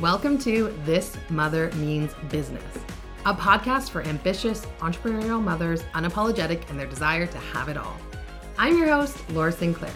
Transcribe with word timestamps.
Welcome 0.00 0.38
to 0.38 0.74
This 0.86 1.14
Mother 1.28 1.70
Means 1.72 2.14
Business, 2.30 2.64
a 3.26 3.34
podcast 3.34 3.90
for 3.90 4.00
ambitious 4.00 4.64
entrepreneurial 4.78 5.42
mothers 5.42 5.82
unapologetic 5.92 6.70
in 6.70 6.78
their 6.78 6.86
desire 6.86 7.26
to 7.26 7.36
have 7.36 7.68
it 7.68 7.76
all. 7.76 7.98
I'm 8.56 8.78
your 8.78 8.88
host, 8.88 9.18
Laura 9.32 9.52
Sinclair. 9.52 9.92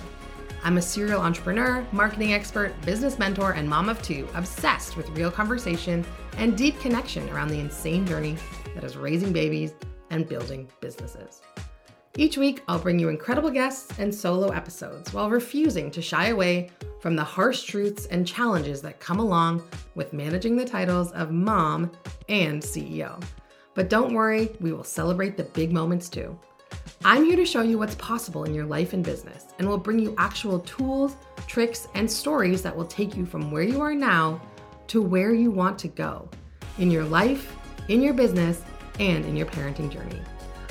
I'm 0.62 0.76
a 0.76 0.82
serial 0.82 1.22
entrepreneur, 1.22 1.86
marketing 1.90 2.34
expert, 2.34 2.78
business 2.82 3.18
mentor, 3.18 3.52
and 3.52 3.66
mom 3.66 3.88
of 3.88 4.02
two, 4.02 4.28
obsessed 4.34 4.98
with 4.98 5.08
real 5.16 5.30
conversation 5.30 6.04
and 6.36 6.54
deep 6.54 6.78
connection 6.80 7.26
around 7.30 7.48
the 7.48 7.60
insane 7.60 8.06
journey 8.06 8.36
that 8.74 8.84
is 8.84 8.98
raising 8.98 9.32
babies 9.32 9.72
and 10.10 10.28
building 10.28 10.70
businesses. 10.82 11.40
Each 12.18 12.36
week, 12.36 12.62
I'll 12.68 12.78
bring 12.78 12.98
you 12.98 13.08
incredible 13.08 13.50
guests 13.50 13.98
and 13.98 14.14
solo 14.14 14.50
episodes 14.50 15.14
while 15.14 15.30
refusing 15.30 15.90
to 15.92 16.02
shy 16.02 16.26
away 16.26 16.68
from 17.04 17.16
the 17.16 17.22
harsh 17.22 17.64
truths 17.64 18.06
and 18.06 18.26
challenges 18.26 18.80
that 18.80 18.98
come 18.98 19.18
along 19.18 19.62
with 19.94 20.14
managing 20.14 20.56
the 20.56 20.64
titles 20.64 21.12
of 21.12 21.30
mom 21.30 21.92
and 22.30 22.62
CEO. 22.62 23.22
But 23.74 23.90
don't 23.90 24.14
worry, 24.14 24.56
we 24.58 24.72
will 24.72 24.84
celebrate 24.84 25.36
the 25.36 25.42
big 25.42 25.70
moments 25.70 26.08
too. 26.08 26.34
I'm 27.04 27.26
here 27.26 27.36
to 27.36 27.44
show 27.44 27.60
you 27.60 27.76
what's 27.76 27.94
possible 27.96 28.44
in 28.44 28.54
your 28.54 28.64
life 28.64 28.94
and 28.94 29.04
business, 29.04 29.48
and 29.58 29.68
will 29.68 29.76
bring 29.76 29.98
you 29.98 30.14
actual 30.16 30.60
tools, 30.60 31.16
tricks, 31.46 31.88
and 31.94 32.10
stories 32.10 32.62
that 32.62 32.74
will 32.74 32.86
take 32.86 33.14
you 33.14 33.26
from 33.26 33.50
where 33.50 33.62
you 33.62 33.82
are 33.82 33.94
now 33.94 34.40
to 34.86 35.02
where 35.02 35.34
you 35.34 35.50
want 35.50 35.78
to 35.80 35.88
go 35.88 36.26
in 36.78 36.90
your 36.90 37.04
life, 37.04 37.54
in 37.88 38.00
your 38.00 38.14
business, 38.14 38.62
and 38.98 39.26
in 39.26 39.36
your 39.36 39.48
parenting 39.48 39.92
journey. 39.92 40.22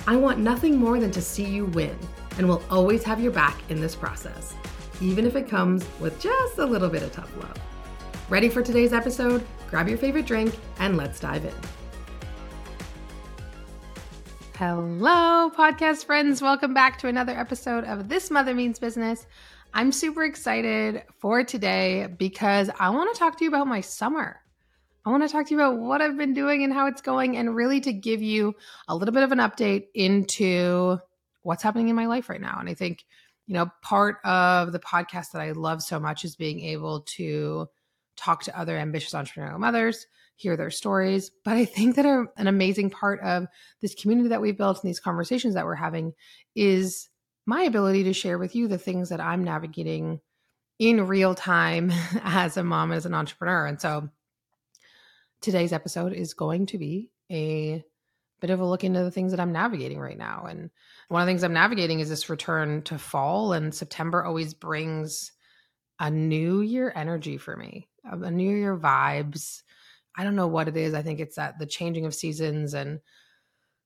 I 0.07 0.15
want 0.15 0.39
nothing 0.39 0.77
more 0.77 0.99
than 0.99 1.11
to 1.11 1.21
see 1.21 1.45
you 1.45 1.65
win 1.65 1.95
and 2.39 2.49
will 2.49 2.63
always 2.71 3.03
have 3.03 3.21
your 3.21 3.31
back 3.31 3.61
in 3.69 3.79
this 3.79 3.95
process, 3.95 4.55
even 5.03 5.25
if 5.25 5.35
it 5.35 5.49
comes 5.49 5.85
with 5.99 6.17
just 6.19 6.57
a 6.59 6.65
little 6.65 6.89
bit 6.89 7.03
of 7.03 7.11
tough 7.11 7.35
love. 7.37 7.57
Ready 8.29 8.47
for 8.47 8.61
today's 8.61 8.93
episode? 8.93 9.45
Grab 9.69 9.89
your 9.89 9.97
favorite 9.97 10.25
drink 10.25 10.57
and 10.79 10.95
let's 10.95 11.19
dive 11.19 11.43
in. 11.43 11.53
Hello, 14.55 15.51
podcast 15.53 16.05
friends. 16.05 16.41
Welcome 16.41 16.73
back 16.73 16.99
to 16.99 17.09
another 17.09 17.33
episode 17.33 17.83
of 17.83 18.07
This 18.07 18.31
Mother 18.31 18.53
Means 18.53 18.79
Business. 18.79 19.25
I'm 19.73 19.91
super 19.91 20.23
excited 20.23 21.03
for 21.19 21.43
today 21.43 22.07
because 22.17 22.69
I 22.79 22.89
want 22.91 23.13
to 23.13 23.19
talk 23.19 23.37
to 23.39 23.43
you 23.43 23.49
about 23.49 23.67
my 23.67 23.81
summer. 23.81 24.39
I 25.05 25.09
want 25.09 25.23
to 25.23 25.29
talk 25.29 25.47
to 25.47 25.53
you 25.53 25.59
about 25.59 25.79
what 25.79 26.01
I've 26.01 26.17
been 26.17 26.33
doing 26.33 26.63
and 26.63 26.71
how 26.71 26.87
it's 26.87 27.01
going, 27.01 27.35
and 27.35 27.53
really 27.53 27.81
to 27.81 27.91
give 27.91 28.21
you 28.21 28.55
a 28.87 28.95
little 28.95 29.13
bit 29.13 29.23
of 29.23 29.33
an 29.33 29.39
update 29.39 29.87
into 29.93 30.97
what's 31.41 31.61
happening 31.61 31.89
in 31.89 31.95
my 31.95 32.05
life 32.05 32.29
right 32.29 32.39
now. 32.39 32.55
And 32.57 32.69
I 32.69 32.73
think, 32.73 33.03
you 33.47 33.53
know, 33.53 33.69
part 33.81 34.17
of 34.23 34.71
the 34.71 34.79
podcast 34.79 35.31
that 35.31 35.41
I 35.41 35.51
love 35.51 35.81
so 35.81 35.99
much 35.99 36.23
is 36.23 36.35
being 36.35 36.61
able 36.61 37.01
to 37.01 37.67
talk 38.15 38.43
to 38.43 38.57
other 38.57 38.77
ambitious 38.77 39.13
entrepreneurial 39.13 39.59
mothers, 39.59 40.07
hear 40.35 40.55
their 40.55 40.71
stories. 40.71 41.31
But 41.43 41.57
I 41.57 41.65
think 41.65 41.95
that 41.95 42.05
a, 42.05 42.25
an 42.37 42.47
amazing 42.47 42.89
part 42.89 43.19
of 43.21 43.47
this 43.81 43.95
community 43.95 44.29
that 44.29 44.41
we've 44.41 44.57
built 44.57 44.81
and 44.81 44.89
these 44.89 44.99
conversations 44.99 45.55
that 45.55 45.65
we're 45.65 45.75
having 45.75 46.13
is 46.55 47.09
my 47.45 47.63
ability 47.63 48.05
to 48.05 48.13
share 48.13 48.37
with 48.37 48.55
you 48.55 48.67
the 48.67 48.77
things 48.77 49.09
that 49.09 49.19
I'm 49.19 49.43
navigating 49.43 50.21
in 50.79 51.07
real 51.07 51.35
time 51.35 51.91
as 52.23 52.57
a 52.57 52.63
mom, 52.63 52.91
as 52.91 53.05
an 53.05 53.13
entrepreneur. 53.13 53.65
And 53.65 53.79
so, 53.79 54.09
today's 55.41 55.73
episode 55.73 56.13
is 56.13 56.33
going 56.33 56.67
to 56.67 56.77
be 56.77 57.11
a 57.29 57.83
bit 58.43 58.49
of 58.49 58.59
a 58.59 58.65
look 58.65 58.83
into 58.83 59.01
the 59.01 59.09
things 59.09 59.31
that 59.31 59.39
I'm 59.39 59.53
navigating 59.53 60.01
right 60.01 60.17
now. 60.17 60.47
And 60.49 60.69
one 61.07 61.21
of 61.21 61.25
the 61.25 61.29
things 61.29 61.45
I'm 61.45 61.53
navigating 61.53 62.01
is 62.01 62.09
this 62.09 62.29
return 62.29 62.81
to 62.83 62.97
fall, 62.97 63.53
and 63.53 63.73
September 63.73 64.21
always 64.21 64.53
brings 64.53 65.31
a 65.97 66.11
new 66.11 66.59
year 66.59 66.91
energy 66.93 67.37
for 67.37 67.55
me, 67.55 67.87
um, 68.11 68.21
a 68.21 68.29
new 68.29 68.53
year 68.53 68.77
vibes. 68.77 69.61
I 70.17 70.25
don't 70.25 70.35
know 70.35 70.47
what 70.47 70.67
it 70.67 70.75
is. 70.75 70.93
I 70.93 71.01
think 71.01 71.21
it's 71.21 71.37
that 71.37 71.57
the 71.57 71.65
changing 71.65 72.05
of 72.05 72.13
seasons 72.13 72.73
and 72.73 72.99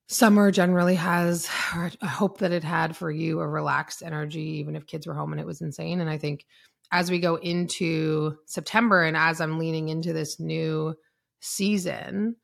summer 0.08 0.50
generally 0.50 0.96
has, 0.96 1.48
or 1.76 1.92
I 2.02 2.06
hope 2.06 2.38
that 2.38 2.50
it 2.50 2.64
had 2.64 2.96
for 2.96 3.12
you, 3.12 3.38
a 3.38 3.46
relaxed 3.46 4.02
energy, 4.02 4.58
even 4.58 4.74
if 4.74 4.88
kids 4.88 5.06
were 5.06 5.14
home 5.14 5.30
and 5.30 5.40
it 5.40 5.46
was 5.46 5.60
insane. 5.60 6.00
And 6.00 6.10
I 6.10 6.18
think 6.18 6.44
as 6.90 7.12
we 7.12 7.20
go 7.20 7.36
into 7.36 8.36
September 8.46 9.04
and 9.04 9.16
as 9.16 9.40
I'm 9.40 9.60
leaning 9.60 9.88
into 9.88 10.12
this 10.12 10.40
new 10.40 10.96
season, 11.38 12.34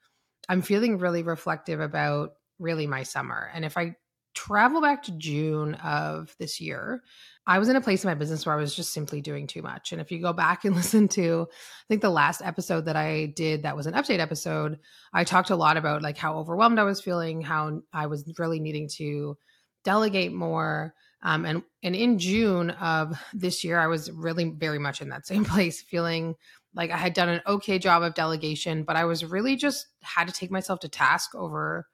I'm 0.49 0.62
feeling 0.62 0.99
really 0.99 1.22
reflective 1.22 1.81
about 1.81 2.34
really 2.59 2.87
my 2.87 3.03
summer. 3.03 3.50
And 3.55 3.65
if 3.65 3.77
I 3.77 3.97
travel 4.34 4.81
back 4.81 5.05
to 5.05 5.12
June 5.12 5.75
of 5.75 6.34
this 6.38 6.60
year, 6.60 7.03
I 7.47 7.59
was 7.59 7.69
in 7.69 7.77
a 7.77 7.81
place 7.81 8.05
in 8.05 8.09
my 8.09 8.15
business 8.15 8.44
where 8.44 8.55
I 8.55 8.59
was 8.59 8.75
just 8.75 8.93
simply 8.93 9.21
doing 9.21 9.47
too 9.47 9.62
much. 9.62 9.93
And 9.93 10.00
if 10.00 10.10
you 10.10 10.21
go 10.21 10.32
back 10.32 10.65
and 10.65 10.75
listen 10.77 11.09
to, 11.09 11.47
I 11.50 11.84
think 11.88 12.03
the 12.03 12.10
last 12.10 12.43
episode 12.43 12.87
that 12.87 12.97
I 12.97 13.27
did 13.27 13.62
that 13.62 13.77
was 13.77 13.87
an 13.87 13.94
update 13.94 14.19
episode, 14.19 14.78
I 15.12 15.25
talked 15.25 15.50
a 15.50 15.56
lot 15.56 15.77
about 15.77 16.03
like 16.03 16.19
how 16.19 16.38
overwhelmed 16.38 16.78
I 16.78 16.84
was 16.84 17.00
feeling, 17.00 17.43
how 17.43 17.82
I 17.93 18.06
was 18.06 18.25
really 18.38 18.61
needing 18.61 18.88
to 18.97 19.37
delegate 19.84 20.32
more. 20.32 20.94
Um, 21.22 21.44
and 21.47 21.62
and 21.82 21.94
in 21.94 22.19
June 22.19 22.71
of 22.71 23.19
this 23.32 23.65
year, 23.65 23.78
I 23.78 23.87
was 23.87 24.11
really 24.11 24.50
very 24.50 24.78
much 24.78 25.00
in 25.00 25.11
that 25.11 25.26
same 25.26 25.44
place, 25.44 25.82
feeling 25.82 26.34
like 26.74 26.90
I 26.90 26.96
had 26.96 27.14
done 27.14 27.28
an 27.28 27.42
okay 27.46 27.78
job 27.78 28.02
of 28.02 28.14
delegation, 28.14 28.82
but 28.82 28.96
I 28.96 29.04
was 29.04 29.24
really 29.24 29.56
just 29.56 29.86
had 30.02 30.26
to 30.28 30.34
take 30.34 30.50
myself 30.50 30.80
to 30.80 30.88
task 30.88 31.34
over 31.34 31.86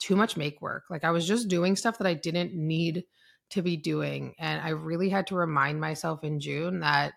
too 0.00 0.16
much 0.16 0.36
make 0.36 0.60
work. 0.60 0.84
Like 0.90 1.04
I 1.04 1.10
was 1.10 1.26
just 1.26 1.48
doing 1.48 1.76
stuff 1.76 1.98
that 1.98 2.06
I 2.06 2.14
didn't 2.14 2.54
need 2.54 3.04
to 3.50 3.62
be 3.62 3.76
doing. 3.76 4.34
And 4.38 4.60
I 4.60 4.70
really 4.70 5.10
had 5.10 5.26
to 5.28 5.34
remind 5.34 5.80
myself 5.80 6.24
in 6.24 6.40
June 6.40 6.80
that 6.80 7.12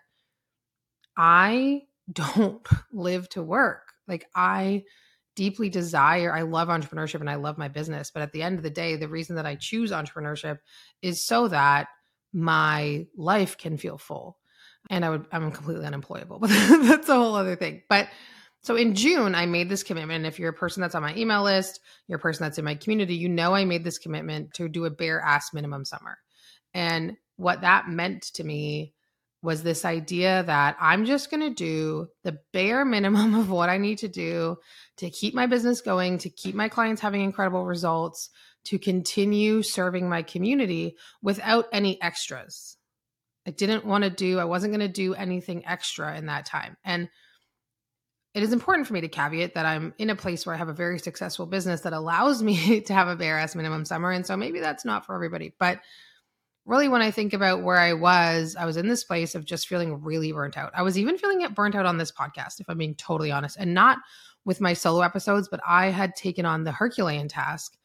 I 1.16 1.82
don't 2.12 2.66
live 2.92 3.28
to 3.30 3.42
work. 3.42 3.82
Like 4.06 4.26
I 4.34 4.84
deeply 5.34 5.68
desire, 5.68 6.32
I 6.32 6.42
love 6.42 6.68
entrepreneurship 6.68 7.20
and 7.20 7.30
I 7.30 7.34
love 7.36 7.58
my 7.58 7.68
business. 7.68 8.10
But 8.10 8.22
at 8.22 8.32
the 8.32 8.42
end 8.42 8.58
of 8.58 8.62
the 8.62 8.70
day, 8.70 8.96
the 8.96 9.08
reason 9.08 9.36
that 9.36 9.46
I 9.46 9.56
choose 9.56 9.90
entrepreneurship 9.90 10.58
is 11.02 11.26
so 11.26 11.48
that 11.48 11.88
my 12.32 13.06
life 13.16 13.56
can 13.56 13.78
feel 13.78 13.98
full 13.98 14.38
and 14.90 15.04
I 15.04 15.10
would 15.10 15.26
I'm 15.32 15.50
completely 15.52 15.86
unemployable. 15.86 16.38
But 16.38 16.50
that's 16.82 17.08
a 17.08 17.14
whole 17.14 17.34
other 17.34 17.56
thing. 17.56 17.82
But 17.88 18.08
so 18.62 18.74
in 18.74 18.94
June, 18.94 19.34
I 19.34 19.46
made 19.46 19.68
this 19.68 19.82
commitment. 19.82 20.26
If 20.26 20.38
you're 20.38 20.50
a 20.50 20.54
person 20.54 20.80
that's 20.80 20.94
on 20.94 21.02
my 21.02 21.14
email 21.14 21.44
list, 21.44 21.80
you're 22.08 22.18
a 22.18 22.22
person 22.22 22.44
that's 22.44 22.58
in 22.58 22.64
my 22.64 22.74
community, 22.74 23.14
you 23.14 23.28
know 23.28 23.54
I 23.54 23.64
made 23.64 23.84
this 23.84 23.98
commitment 23.98 24.54
to 24.54 24.68
do 24.68 24.84
a 24.84 24.90
bare 24.90 25.20
ass 25.20 25.54
minimum 25.54 25.84
summer. 25.84 26.18
And 26.74 27.16
what 27.36 27.60
that 27.60 27.88
meant 27.88 28.22
to 28.34 28.44
me 28.44 28.92
was 29.42 29.62
this 29.62 29.84
idea 29.84 30.42
that 30.44 30.76
I'm 30.80 31.04
just 31.04 31.30
going 31.30 31.42
to 31.42 31.54
do 31.54 32.08
the 32.24 32.40
bare 32.52 32.84
minimum 32.84 33.34
of 33.34 33.50
what 33.50 33.68
I 33.68 33.78
need 33.78 33.98
to 33.98 34.08
do 34.08 34.56
to 34.96 35.10
keep 35.10 35.34
my 35.34 35.46
business 35.46 35.80
going, 35.80 36.18
to 36.18 36.30
keep 36.30 36.54
my 36.54 36.68
clients 36.68 37.00
having 37.00 37.20
incredible 37.20 37.64
results, 37.64 38.30
to 38.64 38.78
continue 38.78 39.62
serving 39.62 40.08
my 40.08 40.22
community 40.22 40.96
without 41.22 41.66
any 41.72 42.02
extras. 42.02 42.75
I 43.46 43.50
didn't 43.50 43.84
want 43.84 44.04
to 44.04 44.10
do, 44.10 44.38
I 44.38 44.44
wasn't 44.44 44.72
going 44.72 44.86
to 44.86 44.92
do 44.92 45.14
anything 45.14 45.64
extra 45.66 46.16
in 46.16 46.26
that 46.26 46.46
time. 46.46 46.76
And 46.84 47.08
it 48.34 48.42
is 48.42 48.52
important 48.52 48.86
for 48.86 48.92
me 48.92 49.00
to 49.00 49.08
caveat 49.08 49.54
that 49.54 49.64
I'm 49.64 49.94
in 49.98 50.10
a 50.10 50.16
place 50.16 50.44
where 50.44 50.54
I 50.54 50.58
have 50.58 50.68
a 50.68 50.74
very 50.74 50.98
successful 50.98 51.46
business 51.46 51.82
that 51.82 51.92
allows 51.92 52.42
me 52.42 52.80
to 52.82 52.92
have 52.92 53.08
a 53.08 53.16
bare 53.16 53.38
ass 53.38 53.54
minimum 53.54 53.84
summer. 53.84 54.10
And 54.10 54.26
so 54.26 54.36
maybe 54.36 54.60
that's 54.60 54.84
not 54.84 55.06
for 55.06 55.14
everybody. 55.14 55.54
But 55.58 55.80
really, 56.66 56.88
when 56.88 57.00
I 57.00 57.12
think 57.12 57.32
about 57.32 57.62
where 57.62 57.78
I 57.78 57.94
was, 57.94 58.56
I 58.58 58.66
was 58.66 58.76
in 58.76 58.88
this 58.88 59.04
place 59.04 59.34
of 59.34 59.44
just 59.44 59.68
feeling 59.68 60.02
really 60.02 60.32
burnt 60.32 60.58
out. 60.58 60.72
I 60.74 60.82
was 60.82 60.98
even 60.98 61.16
feeling 61.16 61.42
it 61.42 61.54
burnt 61.54 61.76
out 61.76 61.86
on 61.86 61.96
this 61.96 62.12
podcast, 62.12 62.60
if 62.60 62.68
I'm 62.68 62.78
being 62.78 62.96
totally 62.96 63.30
honest, 63.30 63.56
and 63.58 63.72
not 63.72 63.98
with 64.44 64.60
my 64.60 64.74
solo 64.74 65.02
episodes, 65.02 65.48
but 65.48 65.60
I 65.66 65.86
had 65.86 66.14
taken 66.14 66.44
on 66.44 66.64
the 66.64 66.72
Herculean 66.72 67.28
task 67.28 67.76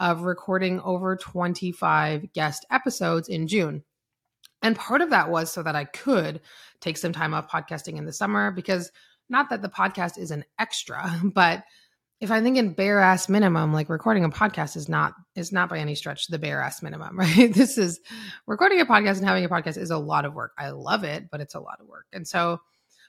of 0.00 0.22
recording 0.22 0.80
over 0.80 1.14
25 1.14 2.32
guest 2.32 2.66
episodes 2.70 3.28
in 3.28 3.46
June. 3.46 3.84
And 4.62 4.76
part 4.76 5.00
of 5.00 5.10
that 5.10 5.30
was 5.30 5.50
so 5.50 5.62
that 5.62 5.76
I 5.76 5.84
could 5.84 6.40
take 6.80 6.98
some 6.98 7.12
time 7.12 7.34
off 7.34 7.50
podcasting 7.50 7.96
in 7.96 8.04
the 8.04 8.12
summer 8.12 8.50
because 8.50 8.90
not 9.28 9.50
that 9.50 9.62
the 9.62 9.68
podcast 9.68 10.18
is 10.18 10.30
an 10.30 10.44
extra, 10.58 11.10
but 11.24 11.64
if 12.20 12.30
I 12.30 12.42
think 12.42 12.58
in 12.58 12.74
bare 12.74 13.00
ass 13.00 13.30
minimum, 13.30 13.72
like 13.72 13.88
recording 13.88 14.24
a 14.24 14.28
podcast 14.28 14.76
is 14.76 14.88
not 14.88 15.14
is 15.34 15.52
not 15.52 15.70
by 15.70 15.78
any 15.78 15.94
stretch 15.94 16.26
the 16.26 16.38
bare 16.38 16.60
ass 16.60 16.82
minimum, 16.82 17.18
right? 17.18 17.52
This 17.52 17.78
is 17.78 18.00
recording 18.46 18.80
a 18.80 18.86
podcast 18.86 19.18
and 19.18 19.26
having 19.26 19.44
a 19.44 19.48
podcast 19.48 19.78
is 19.78 19.90
a 19.90 19.98
lot 19.98 20.26
of 20.26 20.34
work. 20.34 20.52
I 20.58 20.70
love 20.70 21.04
it, 21.04 21.30
but 21.30 21.40
it's 21.40 21.54
a 21.54 21.60
lot 21.60 21.80
of 21.80 21.86
work. 21.86 22.06
And 22.12 22.28
so 22.28 22.60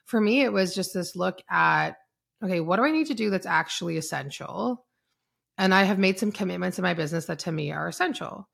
for 0.06 0.21
me, 0.21 0.42
it 0.42 0.54
was 0.54 0.74
just 0.74 0.94
this 0.94 1.15
look 1.15 1.42
at 1.50 1.97
okay, 2.44 2.59
what 2.59 2.77
do 2.77 2.83
I 2.83 2.92
need 2.92 3.07
to 3.07 3.13
do 3.13 3.30
that's 3.30 3.45
actually 3.45 3.97
essential? 3.97 4.86
And 5.57 5.75
I 5.75 5.83
have 5.83 6.00
made 6.00 6.18
some 6.18 6.31
commitments 6.31 6.80
in 6.80 6.83
my 6.83 6.95
business 6.95 7.25
that 7.25 7.39
to 7.39 7.51
me 7.51 7.71
are 7.71 7.88
essential 7.88 8.47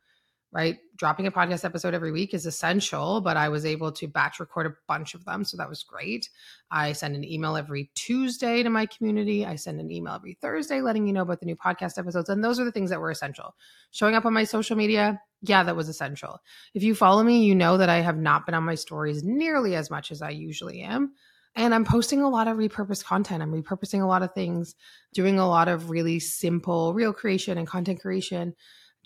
right? 0.51 0.77
Dropping 0.95 1.27
a 1.27 1.31
podcast 1.31 1.65
episode 1.65 1.93
every 1.93 2.11
week 2.11 2.33
is 2.33 2.45
essential, 2.45 3.21
but 3.21 3.37
I 3.37 3.49
was 3.49 3.65
able 3.65 3.91
to 3.93 4.07
batch 4.07 4.39
record 4.39 4.65
a 4.65 4.75
bunch 4.87 5.13
of 5.13 5.25
them. 5.25 5.43
So 5.43 5.57
that 5.57 5.69
was 5.69 5.83
great. 5.83 6.29
I 6.71 6.93
send 6.93 7.15
an 7.15 7.23
email 7.23 7.57
every 7.57 7.91
Tuesday 7.95 8.63
to 8.63 8.69
my 8.69 8.85
community. 8.85 9.45
I 9.45 9.55
send 9.55 9.79
an 9.79 9.91
email 9.91 10.13
every 10.13 10.37
Thursday 10.41 10.81
letting 10.81 11.05
you 11.05 11.13
know 11.13 11.21
about 11.21 11.41
the 11.41 11.45
new 11.45 11.55
podcast 11.55 11.97
episodes. 11.97 12.29
And 12.29 12.43
those 12.43 12.59
are 12.59 12.65
the 12.65 12.71
things 12.71 12.89
that 12.89 13.01
were 13.01 13.11
essential. 13.11 13.55
Showing 13.91 14.15
up 14.15 14.25
on 14.25 14.33
my 14.33 14.45
social 14.45 14.77
media, 14.77 15.21
yeah, 15.41 15.63
that 15.63 15.75
was 15.75 15.89
essential. 15.89 16.39
If 16.73 16.81
you 16.81 16.95
follow 16.95 17.23
me, 17.23 17.43
you 17.43 17.53
know 17.53 17.77
that 17.77 17.89
I 17.89 17.99
have 17.99 18.17
not 18.17 18.45
been 18.45 18.55
on 18.55 18.63
my 18.63 18.75
stories 18.75 19.23
nearly 19.23 19.75
as 19.75 19.89
much 19.89 20.11
as 20.11 20.21
I 20.21 20.29
usually 20.29 20.81
am. 20.81 21.13
And 21.55 21.73
I'm 21.73 21.85
posting 21.85 22.21
a 22.21 22.29
lot 22.29 22.47
of 22.47 22.57
repurposed 22.57 23.03
content. 23.03 23.41
I'm 23.41 23.51
repurposing 23.51 24.01
a 24.01 24.07
lot 24.07 24.21
of 24.21 24.33
things, 24.33 24.75
doing 25.13 25.39
a 25.39 25.47
lot 25.47 25.67
of 25.67 25.89
really 25.89 26.19
simple 26.19 26.93
reel 26.93 27.13
creation 27.13 27.57
and 27.57 27.67
content 27.67 27.99
creation 27.99 28.53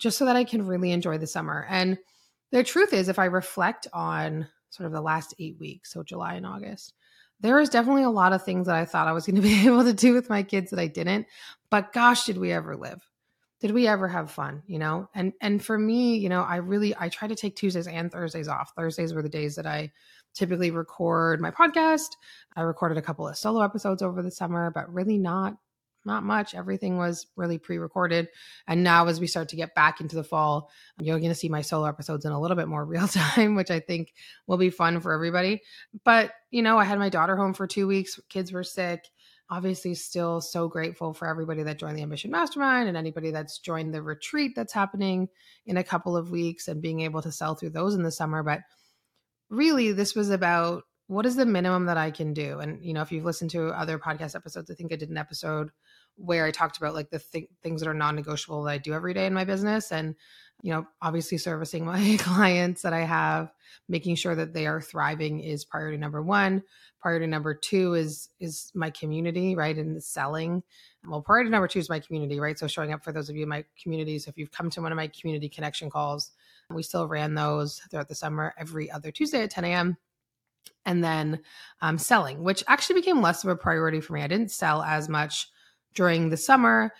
just 0.02 0.18
so 0.18 0.24
that 0.24 0.34
I 0.34 0.42
can 0.42 0.66
really 0.66 0.90
enjoy 0.90 1.16
the 1.16 1.28
summer. 1.28 1.64
And 1.70 1.96
the 2.50 2.64
truth 2.64 2.92
is, 2.92 3.08
if 3.08 3.20
I 3.20 3.26
reflect 3.26 3.86
on 3.92 4.48
sort 4.70 4.88
of 4.88 4.92
the 4.92 5.00
last 5.00 5.32
eight 5.38 5.56
weeks, 5.60 5.92
so 5.92 6.02
July 6.02 6.34
and 6.34 6.44
August, 6.44 6.92
there 7.38 7.56
was 7.56 7.68
definitely 7.68 8.02
a 8.02 8.10
lot 8.10 8.32
of 8.32 8.44
things 8.44 8.66
that 8.66 8.74
I 8.74 8.84
thought 8.84 9.06
I 9.06 9.12
was 9.12 9.26
going 9.26 9.36
to 9.40 9.42
be 9.42 9.64
able 9.64 9.84
to 9.84 9.92
do 9.92 10.12
with 10.12 10.28
my 10.28 10.42
kids 10.42 10.70
that 10.70 10.80
I 10.80 10.88
didn't. 10.88 11.28
But 11.70 11.92
gosh, 11.92 12.24
did 12.24 12.36
we 12.36 12.50
ever 12.50 12.76
live? 12.76 13.00
Did 13.60 13.70
we 13.70 13.86
ever 13.86 14.08
have 14.08 14.28
fun? 14.28 14.64
You 14.66 14.80
know, 14.80 15.08
and 15.14 15.34
and 15.40 15.64
for 15.64 15.78
me, 15.78 16.16
you 16.16 16.28
know, 16.28 16.42
I 16.42 16.56
really 16.56 16.96
I 16.98 17.08
try 17.08 17.28
to 17.28 17.36
take 17.36 17.54
Tuesdays 17.54 17.86
and 17.86 18.10
Thursdays 18.10 18.48
off. 18.48 18.72
Thursdays 18.74 19.14
were 19.14 19.22
the 19.22 19.28
days 19.28 19.54
that 19.54 19.66
I 19.66 19.92
typically 20.34 20.72
record 20.72 21.40
my 21.40 21.52
podcast. 21.52 22.16
I 22.56 22.62
recorded 22.62 22.98
a 22.98 23.02
couple 23.02 23.28
of 23.28 23.36
solo 23.36 23.62
episodes 23.62 24.02
over 24.02 24.20
the 24.20 24.32
summer, 24.32 24.72
but 24.74 24.92
really 24.92 25.16
not 25.16 25.58
not 26.04 26.22
much. 26.22 26.54
Everything 26.54 26.96
was 26.96 27.26
really 27.36 27.58
pre-recorded. 27.58 28.28
And 28.66 28.82
now 28.82 29.06
as 29.06 29.20
we 29.20 29.26
start 29.26 29.48
to 29.50 29.56
get 29.56 29.74
back 29.74 30.00
into 30.00 30.16
the 30.16 30.24
fall, 30.24 30.70
you're 31.00 31.18
going 31.18 31.30
to 31.30 31.34
see 31.34 31.48
my 31.48 31.62
solo 31.62 31.86
episodes 31.86 32.24
in 32.24 32.32
a 32.32 32.40
little 32.40 32.56
bit 32.56 32.68
more 32.68 32.84
real 32.86 33.08
time, 33.08 33.54
which 33.54 33.70
I 33.70 33.80
think 33.80 34.12
will 34.46 34.58
be 34.58 34.70
fun 34.70 35.00
for 35.00 35.12
everybody. 35.12 35.62
But, 36.04 36.32
you 36.50 36.62
know, 36.62 36.78
I 36.78 36.84
had 36.84 36.98
my 36.98 37.08
daughter 37.08 37.36
home 37.36 37.54
for 37.54 37.66
2 37.66 37.86
weeks, 37.86 38.20
kids 38.28 38.52
were 38.52 38.64
sick. 38.64 39.08
Obviously 39.50 39.94
still 39.94 40.40
so 40.40 40.66
grateful 40.66 41.12
for 41.12 41.28
everybody 41.28 41.62
that 41.62 41.78
joined 41.78 41.98
the 41.98 42.02
Ambition 42.02 42.30
Mastermind 42.30 42.88
and 42.88 42.96
anybody 42.96 43.30
that's 43.30 43.58
joined 43.58 43.92
the 43.92 44.00
retreat 44.00 44.52
that's 44.56 44.72
happening 44.72 45.28
in 45.66 45.76
a 45.76 45.84
couple 45.84 46.16
of 46.16 46.30
weeks 46.30 46.68
and 46.68 46.80
being 46.80 47.00
able 47.00 47.20
to 47.20 47.30
sell 47.30 47.54
through 47.54 47.70
those 47.70 47.94
in 47.94 48.02
the 48.02 48.10
summer, 48.10 48.42
but 48.42 48.60
really 49.50 49.92
this 49.92 50.14
was 50.14 50.30
about 50.30 50.84
what 51.12 51.26
is 51.26 51.36
the 51.36 51.44
minimum 51.44 51.86
that 51.86 51.98
I 51.98 52.10
can 52.10 52.32
do? 52.32 52.58
And 52.60 52.82
you 52.82 52.94
know, 52.94 53.02
if 53.02 53.12
you've 53.12 53.24
listened 53.24 53.50
to 53.50 53.68
other 53.68 53.98
podcast 53.98 54.34
episodes, 54.34 54.70
I 54.70 54.74
think 54.74 54.92
I 54.92 54.96
did 54.96 55.10
an 55.10 55.18
episode 55.18 55.70
where 56.16 56.46
I 56.46 56.50
talked 56.50 56.76
about 56.78 56.94
like 56.94 57.10
the 57.10 57.18
th- 57.18 57.48
things 57.62 57.80
that 57.80 57.88
are 57.88 57.94
non-negotiable 57.94 58.62
that 58.64 58.70
I 58.70 58.78
do 58.78 58.92
every 58.94 59.14
day 59.14 59.26
in 59.26 59.34
my 59.34 59.44
business 59.44 59.92
and 59.92 60.14
you 60.62 60.72
know, 60.72 60.86
obviously 61.02 61.38
servicing 61.38 61.84
my 61.86 62.16
clients 62.20 62.82
that 62.82 62.92
I 62.92 63.00
have, 63.00 63.52
making 63.88 64.14
sure 64.14 64.34
that 64.34 64.54
they 64.54 64.66
are 64.66 64.80
thriving 64.80 65.40
is 65.40 65.64
priority 65.64 65.98
number 65.98 66.22
1. 66.22 66.62
Priority 67.00 67.26
number 67.26 67.52
2 67.52 67.94
is 67.94 68.28
is 68.38 68.70
my 68.74 68.90
community, 68.90 69.56
right? 69.56 69.76
And 69.76 70.02
selling. 70.02 70.62
Well, 71.04 71.20
priority 71.20 71.50
number 71.50 71.66
2 71.66 71.80
is 71.80 71.90
my 71.90 71.98
community, 71.98 72.38
right? 72.38 72.58
So 72.58 72.68
showing 72.68 72.92
up 72.92 73.02
for 73.02 73.12
those 73.12 73.28
of 73.28 73.34
you 73.36 73.42
in 73.42 73.48
my 73.48 73.64
community 73.82 74.18
so 74.20 74.28
if 74.28 74.38
you've 74.38 74.52
come 74.52 74.70
to 74.70 74.82
one 74.82 74.92
of 74.92 74.96
my 74.96 75.08
community 75.08 75.48
connection 75.48 75.90
calls, 75.90 76.30
we 76.70 76.84
still 76.84 77.08
ran 77.08 77.34
those 77.34 77.80
throughout 77.90 78.08
the 78.08 78.14
summer 78.14 78.54
every 78.56 78.90
other 78.90 79.10
Tuesday 79.10 79.42
at 79.42 79.50
10 79.50 79.64
a.m 79.64 79.96
and 80.84 81.02
then 81.02 81.40
um, 81.80 81.98
selling, 81.98 82.42
which 82.42 82.64
actually 82.66 83.00
became 83.00 83.22
less 83.22 83.44
of 83.44 83.50
a 83.50 83.56
priority 83.56 84.00
for 84.00 84.14
me. 84.14 84.22
I 84.22 84.26
didn't 84.26 84.50
sell 84.50 84.82
as 84.82 85.08
much 85.08 85.48
during 85.94 86.30
the 86.30 86.36
summer. 86.36 86.92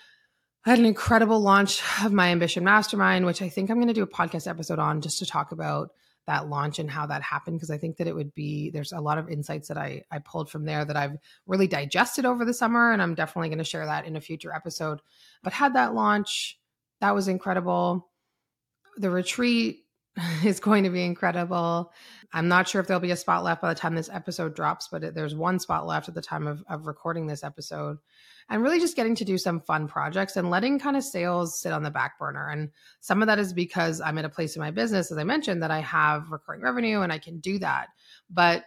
I 0.64 0.70
had 0.70 0.78
an 0.78 0.86
incredible 0.86 1.40
launch 1.40 1.82
of 2.04 2.12
my 2.12 2.28
Ambition 2.28 2.64
Mastermind, 2.64 3.26
which 3.26 3.42
I 3.42 3.48
think 3.48 3.70
I'm 3.70 3.78
going 3.78 3.88
to 3.88 3.94
do 3.94 4.02
a 4.02 4.06
podcast 4.06 4.48
episode 4.48 4.78
on 4.78 5.00
just 5.00 5.18
to 5.18 5.26
talk 5.26 5.52
about 5.52 5.90
that 6.26 6.48
launch 6.48 6.78
and 6.78 6.90
how 6.90 7.06
that 7.06 7.22
happened 7.22 7.56
because 7.56 7.70
I 7.70 7.78
think 7.78 7.96
that 7.96 8.06
it 8.06 8.14
would 8.14 8.32
be 8.32 8.70
there's 8.70 8.92
a 8.92 9.00
lot 9.00 9.18
of 9.18 9.28
insights 9.28 9.68
that 9.68 9.76
I 9.76 10.04
I 10.10 10.20
pulled 10.20 10.50
from 10.50 10.64
there 10.64 10.84
that 10.84 10.96
I've 10.96 11.16
really 11.46 11.66
digested 11.66 12.24
over 12.24 12.44
the 12.44 12.54
summer 12.54 12.92
and 12.92 13.02
I'm 13.02 13.16
definitely 13.16 13.48
going 13.48 13.58
to 13.58 13.64
share 13.64 13.86
that 13.86 14.06
in 14.06 14.14
a 14.14 14.20
future 14.20 14.54
episode. 14.54 15.00
But 15.42 15.52
had 15.52 15.74
that 15.74 15.94
launch, 15.94 16.60
that 17.00 17.14
was 17.14 17.26
incredible. 17.26 18.08
The 18.98 19.10
retreat 19.10 19.80
is 20.44 20.60
going 20.60 20.84
to 20.84 20.90
be 20.90 21.04
incredible. 21.04 21.92
I'm 22.32 22.48
not 22.48 22.68
sure 22.68 22.80
if 22.80 22.86
there'll 22.86 23.00
be 23.00 23.10
a 23.10 23.16
spot 23.16 23.44
left 23.44 23.62
by 23.62 23.72
the 23.72 23.78
time 23.78 23.94
this 23.94 24.10
episode 24.10 24.54
drops, 24.54 24.88
but 24.88 25.04
it, 25.04 25.14
there's 25.14 25.34
one 25.34 25.58
spot 25.58 25.86
left 25.86 26.08
at 26.08 26.14
the 26.14 26.22
time 26.22 26.46
of, 26.46 26.62
of 26.68 26.86
recording 26.86 27.26
this 27.26 27.44
episode. 27.44 27.98
And 28.48 28.62
really 28.62 28.80
just 28.80 28.96
getting 28.96 29.14
to 29.16 29.24
do 29.24 29.38
some 29.38 29.60
fun 29.60 29.86
projects 29.86 30.36
and 30.36 30.50
letting 30.50 30.78
kind 30.78 30.96
of 30.96 31.04
sales 31.04 31.60
sit 31.60 31.72
on 31.72 31.82
the 31.82 31.90
back 31.90 32.18
burner. 32.18 32.48
And 32.48 32.70
some 33.00 33.22
of 33.22 33.28
that 33.28 33.38
is 33.38 33.52
because 33.52 34.00
I'm 34.00 34.18
at 34.18 34.24
a 34.24 34.30
place 34.30 34.56
in 34.56 34.60
my 34.60 34.70
business, 34.70 35.12
as 35.12 35.18
I 35.18 35.24
mentioned, 35.24 35.62
that 35.62 35.70
I 35.70 35.80
have 35.80 36.30
recurring 36.30 36.60
revenue 36.60 37.00
and 37.00 37.12
I 37.12 37.18
can 37.18 37.38
do 37.38 37.58
that. 37.60 37.88
But 38.28 38.64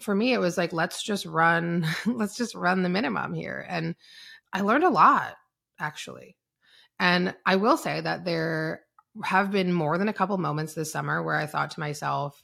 for 0.00 0.14
me, 0.14 0.32
it 0.32 0.38
was 0.38 0.56
like, 0.56 0.72
let's 0.72 1.02
just 1.02 1.26
run, 1.26 1.86
let's 2.06 2.36
just 2.36 2.54
run 2.54 2.82
the 2.82 2.88
minimum 2.88 3.34
here. 3.34 3.66
And 3.68 3.96
I 4.52 4.60
learned 4.60 4.84
a 4.84 4.90
lot, 4.90 5.34
actually. 5.78 6.36
And 6.98 7.34
I 7.44 7.56
will 7.56 7.76
say 7.76 8.00
that 8.00 8.24
there 8.24 8.85
have 9.24 9.50
been 9.50 9.72
more 9.72 9.98
than 9.98 10.08
a 10.08 10.12
couple 10.12 10.36
moments 10.38 10.74
this 10.74 10.92
summer 10.92 11.22
where 11.22 11.36
I 11.36 11.46
thought 11.46 11.72
to 11.72 11.80
myself, 11.80 12.42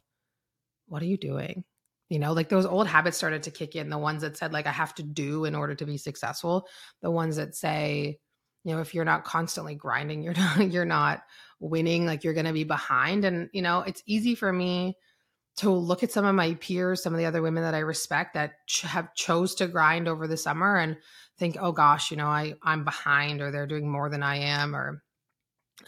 what 0.86 1.02
are 1.02 1.06
you 1.06 1.16
doing? 1.16 1.64
You 2.08 2.19
know, 2.19 2.32
like 2.32 2.48
those 2.48 2.66
old 2.66 2.86
habits 2.86 3.16
started 3.16 3.44
to 3.44 3.50
kick 3.50 3.74
in, 3.74 3.88
the 3.88 3.98
ones 3.98 4.22
that 4.22 4.36
said, 4.36 4.52
like, 4.52 4.66
I 4.66 4.72
have 4.72 4.94
to 4.96 5.02
do 5.02 5.44
in 5.44 5.54
order 5.54 5.74
to 5.74 5.86
be 5.86 5.96
successful, 5.96 6.66
the 7.00 7.10
ones 7.10 7.36
that 7.36 7.54
say, 7.54 8.19
you 8.64 8.74
know, 8.74 8.80
if 8.80 8.94
you're 8.94 9.04
not 9.04 9.24
constantly 9.24 9.74
grinding, 9.74 10.22
you're 10.24 10.34
not, 10.34 10.70
you're 10.70 10.84
not 10.84 11.22
winning, 11.60 12.06
like 12.06 12.24
you're 12.24 12.34
going 12.34 12.46
to 12.46 12.52
be 12.52 12.64
behind. 12.64 13.25
And, 13.25 13.48
you 13.52 13.62
know, 13.62 13.80
it's 13.80 14.02
easy 14.06 14.34
for 14.34 14.52
me 14.52 14.96
to 15.56 15.70
look 15.70 16.02
at 16.02 16.12
some 16.12 16.25
of 16.25 16.34
my 16.34 16.54
peers, 16.54 17.02
some 17.02 17.12
of 17.12 17.18
the 17.18 17.26
other 17.26 17.42
women 17.42 17.62
that 17.62 17.75
I 17.75 17.80
respect 17.80 18.34
that 18.34 18.52
ch- 18.66 18.82
have 18.82 19.14
chose 19.14 19.54
to 19.56 19.68
grind 19.68 20.08
over 20.08 20.26
the 20.26 20.36
summer 20.36 20.76
and 20.76 20.96
think, 21.38 21.56
oh 21.60 21.72
gosh, 21.72 22.10
you 22.10 22.16
know, 22.16 22.26
I, 22.26 22.54
I'm 22.62 22.84
behind 22.84 23.40
or 23.40 23.50
they're 23.50 23.66
doing 23.66 23.88
more 23.88 24.08
than 24.08 24.22
I 24.22 24.36
am 24.36 24.75
or 24.75 25.02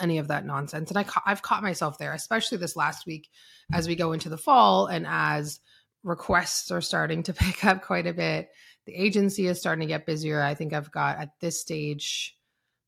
any 0.00 0.19
of 0.19 0.29
that 0.29 0.46
nonsense. 0.46 0.91
And 0.91 0.99
I 0.99 1.05
ca- 1.05 1.23
I've 1.26 1.43
caught 1.43 1.62
myself 1.62 1.99
there, 1.99 2.12
especially 2.12 2.58
this 2.58 2.76
last 2.76 3.06
week 3.06 3.29
as 3.73 3.88
we 3.88 3.96
go 3.96 4.12
into 4.12 4.29
the 4.29 4.38
fall 4.38 4.87
and 4.87 5.06
as 5.08 5.61
requests 6.02 6.70
are 6.70 6.81
starting 6.81 7.23
to 7.25 7.32
pick 7.35 7.64
up 7.64 7.82
quite 7.82 8.06
a 8.06 8.14
bit. 8.14 8.49
The 8.87 8.94
agency 8.94 9.46
is 9.46 9.58
starting 9.58 9.87
to 9.87 9.93
get 9.93 10.06
busier. 10.06 10.43
I 10.43 10.55
think 10.55 10.73
I've 10.73 10.91
got 10.91 11.19
at 11.19 11.31
this 11.41 11.61
stage 11.61 12.37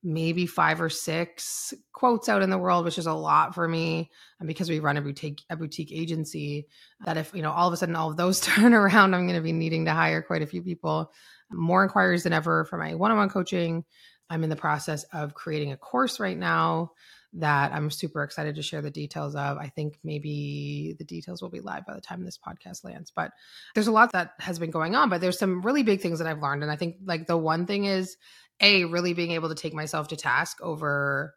maybe 0.03 0.47
five 0.47 0.81
or 0.81 0.89
six 0.89 1.75
quotes 1.93 2.29
out 2.29 2.43
in 2.43 2.49
the 2.49 2.59
world, 2.59 2.85
which 2.85 2.99
is 2.99 3.07
a 3.07 3.13
lot 3.13 3.55
for 3.55 3.67
me. 3.67 4.09
And 4.39 4.47
because 4.47 4.71
we 4.71 4.79
run 4.79 4.97
a 4.97 5.03
boutique 5.03 5.43
a 5.51 5.57
boutique 5.57 5.91
agency, 5.93 6.69
that 7.05 7.17
if 7.17 7.33
you 7.35 7.43
know 7.43 7.51
all 7.51 7.67
of 7.67 7.75
a 7.75 7.77
sudden 7.77 7.97
all 7.97 8.11
of 8.11 8.17
those 8.17 8.41
turn 8.43 8.73
around, 8.73 9.15
I'm 9.15 9.27
going 9.27 9.37
to 9.37 9.43
be 9.43 9.53
needing 9.53 9.87
to 9.87 9.93
hire 9.93 10.23
quite 10.23 10.43
a 10.43 10.47
few 10.47 10.63
people. 10.63 11.11
More 11.51 11.83
inquiries 11.83 12.23
than 12.23 12.33
ever 12.33 12.65
for 12.65 12.79
my 12.79 12.95
one-on-one 12.95 13.29
coaching. 13.29 13.85
I'm 14.29 14.45
in 14.45 14.51
the 14.51 14.57
process 14.57 15.05
of 15.13 15.35
creating 15.35 15.73
a 15.73 15.77
course 15.77 16.19
right 16.19 16.37
now 16.37 16.93
that 17.35 17.73
I'm 17.73 17.91
super 17.91 18.23
excited 18.23 18.57
to 18.57 18.63
share 18.63 18.81
the 18.81 18.91
details 18.91 19.35
of. 19.35 19.59
I 19.59 19.69
think 19.69 19.99
maybe 20.03 20.95
the 20.99 21.05
details 21.05 21.43
will 21.43 21.51
be 21.51 21.61
live 21.61 21.87
by 21.87 21.95
the 21.95 22.01
time 22.01 22.25
this 22.25 22.39
podcast 22.39 22.83
lands. 22.85 23.13
But 23.15 23.31
there's 23.75 23.89
a 23.89 23.93
lot 23.93 24.13
that 24.13 24.33
has 24.41 24.59
been 24.59 24.71
going 24.71 24.95
on, 24.95 25.11
but 25.11 25.21
there's 25.21 25.39
some 25.39 25.63
really 25.63 25.83
big 25.83 26.01
things 26.01 26.19
that 26.19 26.29
I've 26.29 26.43
learned. 26.43 26.63
And 26.63 26.73
I 26.73 26.77
think 26.77 26.97
like 27.05 27.27
the 27.27 27.37
one 27.37 27.67
thing 27.67 27.85
is 27.85 28.17
a 28.61 28.85
really 28.85 29.13
being 29.13 29.33
able 29.33 29.51
to 29.51 29.55
take 29.55 29.75
myself 29.75 30.09
to 30.09 30.17
task 30.17 30.59
over 30.63 31.35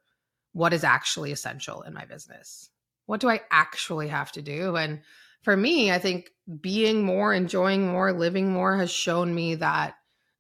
what 0.54 0.74
is 0.74 0.84
actually 0.84 1.32
essential 1.32 1.82
in 1.82 1.94
my 1.94 2.06
business. 2.06 2.70
What 3.06 3.20
do 3.20 3.30
I 3.30 3.42
actually 3.52 4.08
have 4.08 4.32
to 4.34 4.42
do? 4.42 4.78
And 4.78 5.02
for 5.42 5.56
me, 5.56 5.92
I 5.92 6.00
think 6.00 6.30
being 6.62 7.04
more, 7.04 7.34
enjoying 7.34 7.88
more, 7.88 8.14
living 8.14 8.52
more 8.52 8.78
has 8.78 8.92
shown 8.92 9.34
me 9.34 9.56
that 9.56 9.96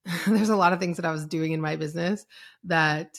there's 0.27 0.49
a 0.49 0.55
lot 0.55 0.73
of 0.73 0.79
things 0.79 0.97
that 0.97 1.05
I 1.05 1.11
was 1.11 1.25
doing 1.25 1.51
in 1.51 1.61
my 1.61 1.75
business 1.75 2.25
that 2.65 3.17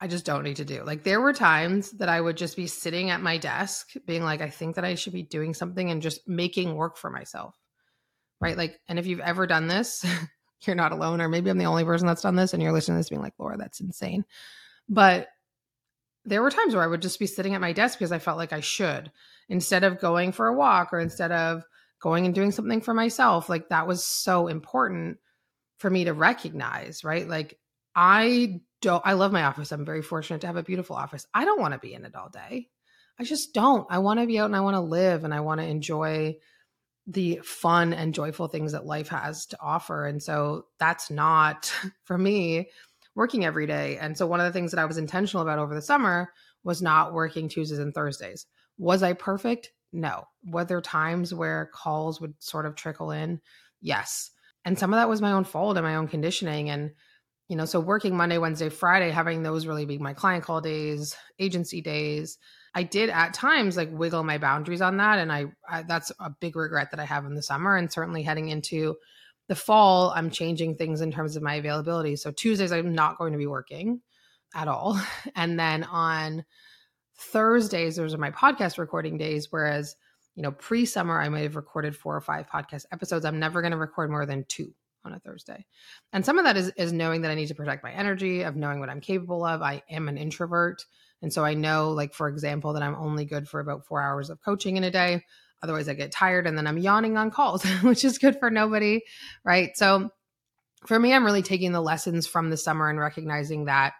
I 0.00 0.06
just 0.06 0.24
don't 0.24 0.44
need 0.44 0.56
to 0.56 0.64
do. 0.64 0.84
Like 0.84 1.02
there 1.02 1.20
were 1.20 1.32
times 1.32 1.90
that 1.92 2.08
I 2.08 2.20
would 2.20 2.36
just 2.36 2.56
be 2.56 2.66
sitting 2.66 3.10
at 3.10 3.20
my 3.20 3.36
desk 3.36 3.92
being 4.06 4.22
like 4.22 4.40
I 4.40 4.50
think 4.50 4.76
that 4.76 4.84
I 4.84 4.94
should 4.94 5.12
be 5.12 5.22
doing 5.22 5.54
something 5.54 5.90
and 5.90 6.02
just 6.02 6.28
making 6.28 6.76
work 6.76 6.96
for 6.96 7.10
myself. 7.10 7.56
Right? 8.40 8.52
Mm-hmm. 8.52 8.58
Like 8.58 8.80
and 8.88 8.98
if 8.98 9.06
you've 9.06 9.20
ever 9.20 9.46
done 9.46 9.66
this, 9.66 10.04
you're 10.66 10.76
not 10.76 10.92
alone 10.92 11.20
or 11.20 11.28
maybe 11.28 11.50
I'm 11.50 11.58
the 11.58 11.64
only 11.64 11.84
person 11.84 12.06
that's 12.06 12.22
done 12.22 12.36
this 12.36 12.54
and 12.54 12.62
you're 12.62 12.72
listening 12.72 12.96
to 12.96 13.00
this 13.00 13.08
being 13.08 13.22
like, 13.22 13.34
"Laura, 13.38 13.56
that's 13.56 13.80
insane." 13.80 14.24
But 14.88 15.28
there 16.24 16.42
were 16.42 16.50
times 16.50 16.74
where 16.74 16.84
I 16.84 16.88
would 16.88 17.02
just 17.02 17.18
be 17.18 17.26
sitting 17.26 17.54
at 17.54 17.60
my 17.60 17.72
desk 17.72 17.98
because 17.98 18.12
I 18.12 18.18
felt 18.18 18.38
like 18.38 18.52
I 18.52 18.60
should 18.60 19.10
instead 19.48 19.82
of 19.82 19.98
going 19.98 20.32
for 20.32 20.46
a 20.46 20.54
walk 20.54 20.92
or 20.92 21.00
instead 21.00 21.32
of 21.32 21.64
going 22.00 22.26
and 22.26 22.34
doing 22.34 22.52
something 22.52 22.80
for 22.80 22.94
myself. 22.94 23.48
Like 23.48 23.68
that 23.70 23.86
was 23.86 24.04
so 24.04 24.46
important 24.46 25.18
for 25.78 25.88
me 25.88 26.04
to 26.04 26.12
recognize, 26.12 27.04
right? 27.04 27.26
Like 27.26 27.58
I 27.94 28.60
don't 28.82 29.02
I 29.04 29.14
love 29.14 29.32
my 29.32 29.44
office. 29.44 29.72
I'm 29.72 29.84
very 29.84 30.02
fortunate 30.02 30.42
to 30.42 30.46
have 30.46 30.56
a 30.56 30.62
beautiful 30.62 30.96
office. 30.96 31.26
I 31.32 31.44
don't 31.44 31.60
want 31.60 31.74
to 31.74 31.80
be 31.80 31.94
in 31.94 32.04
it 32.04 32.14
all 32.14 32.28
day. 32.28 32.68
I 33.18 33.24
just 33.24 33.54
don't. 33.54 33.86
I 33.90 33.98
want 33.98 34.20
to 34.20 34.26
be 34.26 34.38
out 34.38 34.46
and 34.46 34.56
I 34.56 34.60
want 34.60 34.74
to 34.74 34.80
live 34.80 35.24
and 35.24 35.34
I 35.34 35.40
want 35.40 35.60
to 35.60 35.66
enjoy 35.66 36.36
the 37.06 37.40
fun 37.42 37.92
and 37.92 38.14
joyful 38.14 38.48
things 38.48 38.72
that 38.72 38.86
life 38.86 39.08
has 39.08 39.46
to 39.46 39.58
offer. 39.60 40.06
And 40.06 40.22
so 40.22 40.66
that's 40.78 41.10
not 41.10 41.72
for 42.04 42.16
me 42.16 42.68
working 43.14 43.44
every 43.44 43.66
day. 43.66 43.96
And 43.98 44.16
so 44.16 44.26
one 44.26 44.40
of 44.40 44.46
the 44.46 44.52
things 44.52 44.70
that 44.70 44.80
I 44.80 44.84
was 44.84 44.98
intentional 44.98 45.42
about 45.42 45.58
over 45.58 45.74
the 45.74 45.82
summer 45.82 46.30
was 46.62 46.82
not 46.82 47.12
working 47.12 47.48
Tuesdays 47.48 47.78
and 47.78 47.94
Thursdays. 47.94 48.46
Was 48.76 49.02
I 49.02 49.14
perfect? 49.14 49.72
No. 49.92 50.24
Were 50.46 50.64
there 50.64 50.80
times 50.80 51.34
where 51.34 51.70
calls 51.72 52.20
would 52.20 52.34
sort 52.38 52.66
of 52.66 52.76
trickle 52.76 53.10
in? 53.10 53.40
Yes 53.80 54.30
and 54.68 54.78
some 54.78 54.92
of 54.92 54.98
that 54.98 55.08
was 55.08 55.20
my 55.22 55.32
own 55.32 55.44
fault 55.44 55.76
and 55.76 55.84
my 55.84 55.96
own 55.96 56.08
conditioning 56.08 56.70
and 56.70 56.90
you 57.48 57.56
know 57.56 57.64
so 57.64 57.80
working 57.80 58.16
monday 58.16 58.38
wednesday 58.38 58.68
friday 58.68 59.10
having 59.10 59.42
those 59.42 59.66
really 59.66 59.86
be 59.86 59.98
my 59.98 60.12
client 60.12 60.44
call 60.44 60.60
days 60.60 61.16
agency 61.38 61.80
days 61.80 62.38
i 62.74 62.82
did 62.82 63.08
at 63.08 63.34
times 63.34 63.76
like 63.76 63.88
wiggle 63.90 64.22
my 64.22 64.38
boundaries 64.38 64.82
on 64.82 64.98
that 64.98 65.18
and 65.18 65.32
I, 65.32 65.46
I, 65.68 65.82
that's 65.82 66.12
a 66.20 66.30
big 66.30 66.54
regret 66.54 66.90
that 66.90 67.00
i 67.00 67.04
have 67.04 67.24
in 67.24 67.34
the 67.34 67.42
summer 67.42 67.76
and 67.76 67.90
certainly 67.90 68.22
heading 68.22 68.50
into 68.50 68.96
the 69.48 69.54
fall, 69.54 70.12
I'm 70.14 70.30
changing 70.30 70.76
things 70.76 71.00
in 71.00 71.10
terms 71.10 71.34
of 71.34 71.42
my 71.42 71.54
availability. 71.54 72.16
So 72.16 72.30
Tuesdays, 72.30 72.70
I'm 72.70 72.94
not 72.94 73.18
going 73.18 73.32
to 73.32 73.38
be 73.38 73.46
working 73.46 74.00
at 74.54 74.68
all. 74.68 75.00
And 75.34 75.58
then 75.58 75.84
on 75.84 76.44
Thursdays, 77.16 77.96
those 77.96 78.14
are 78.14 78.18
my 78.18 78.30
podcast 78.30 78.78
recording 78.78 79.18
days. 79.18 79.48
Whereas, 79.50 79.96
you 80.38 80.42
know, 80.42 80.52
pre 80.52 80.86
summer, 80.86 81.20
I 81.20 81.28
might 81.28 81.42
have 81.42 81.56
recorded 81.56 81.96
four 81.96 82.14
or 82.14 82.20
five 82.20 82.46
podcast 82.46 82.86
episodes. 82.92 83.24
I'm 83.24 83.40
never 83.40 83.60
going 83.60 83.72
to 83.72 83.76
record 83.76 84.08
more 84.08 84.24
than 84.24 84.44
two 84.46 84.72
on 85.04 85.12
a 85.12 85.18
Thursday. 85.18 85.66
And 86.12 86.24
some 86.24 86.38
of 86.38 86.44
that 86.44 86.56
is, 86.56 86.70
is 86.76 86.92
knowing 86.92 87.22
that 87.22 87.32
I 87.32 87.34
need 87.34 87.48
to 87.48 87.56
protect 87.56 87.82
my 87.82 87.90
energy, 87.90 88.42
of 88.42 88.54
knowing 88.54 88.78
what 88.78 88.88
I'm 88.88 89.00
capable 89.00 89.44
of. 89.44 89.62
I 89.62 89.82
am 89.90 90.08
an 90.08 90.16
introvert. 90.16 90.84
And 91.22 91.32
so 91.32 91.44
I 91.44 91.54
know, 91.54 91.90
like, 91.90 92.14
for 92.14 92.28
example, 92.28 92.74
that 92.74 92.84
I'm 92.84 92.94
only 92.94 93.24
good 93.24 93.48
for 93.48 93.58
about 93.58 93.84
four 93.84 94.00
hours 94.00 94.30
of 94.30 94.40
coaching 94.40 94.76
in 94.76 94.84
a 94.84 94.92
day. 94.92 95.24
Otherwise, 95.60 95.88
I 95.88 95.94
get 95.94 96.12
tired 96.12 96.46
and 96.46 96.56
then 96.56 96.68
I'm 96.68 96.78
yawning 96.78 97.16
on 97.16 97.32
calls, 97.32 97.64
which 97.82 98.04
is 98.04 98.18
good 98.18 98.38
for 98.38 98.48
nobody. 98.48 99.00
Right. 99.42 99.76
So 99.76 100.08
for 100.86 101.00
me, 101.00 101.14
I'm 101.14 101.24
really 101.24 101.42
taking 101.42 101.72
the 101.72 101.82
lessons 101.82 102.28
from 102.28 102.50
the 102.50 102.56
summer 102.56 102.88
and 102.88 103.00
recognizing 103.00 103.64
that 103.64 103.94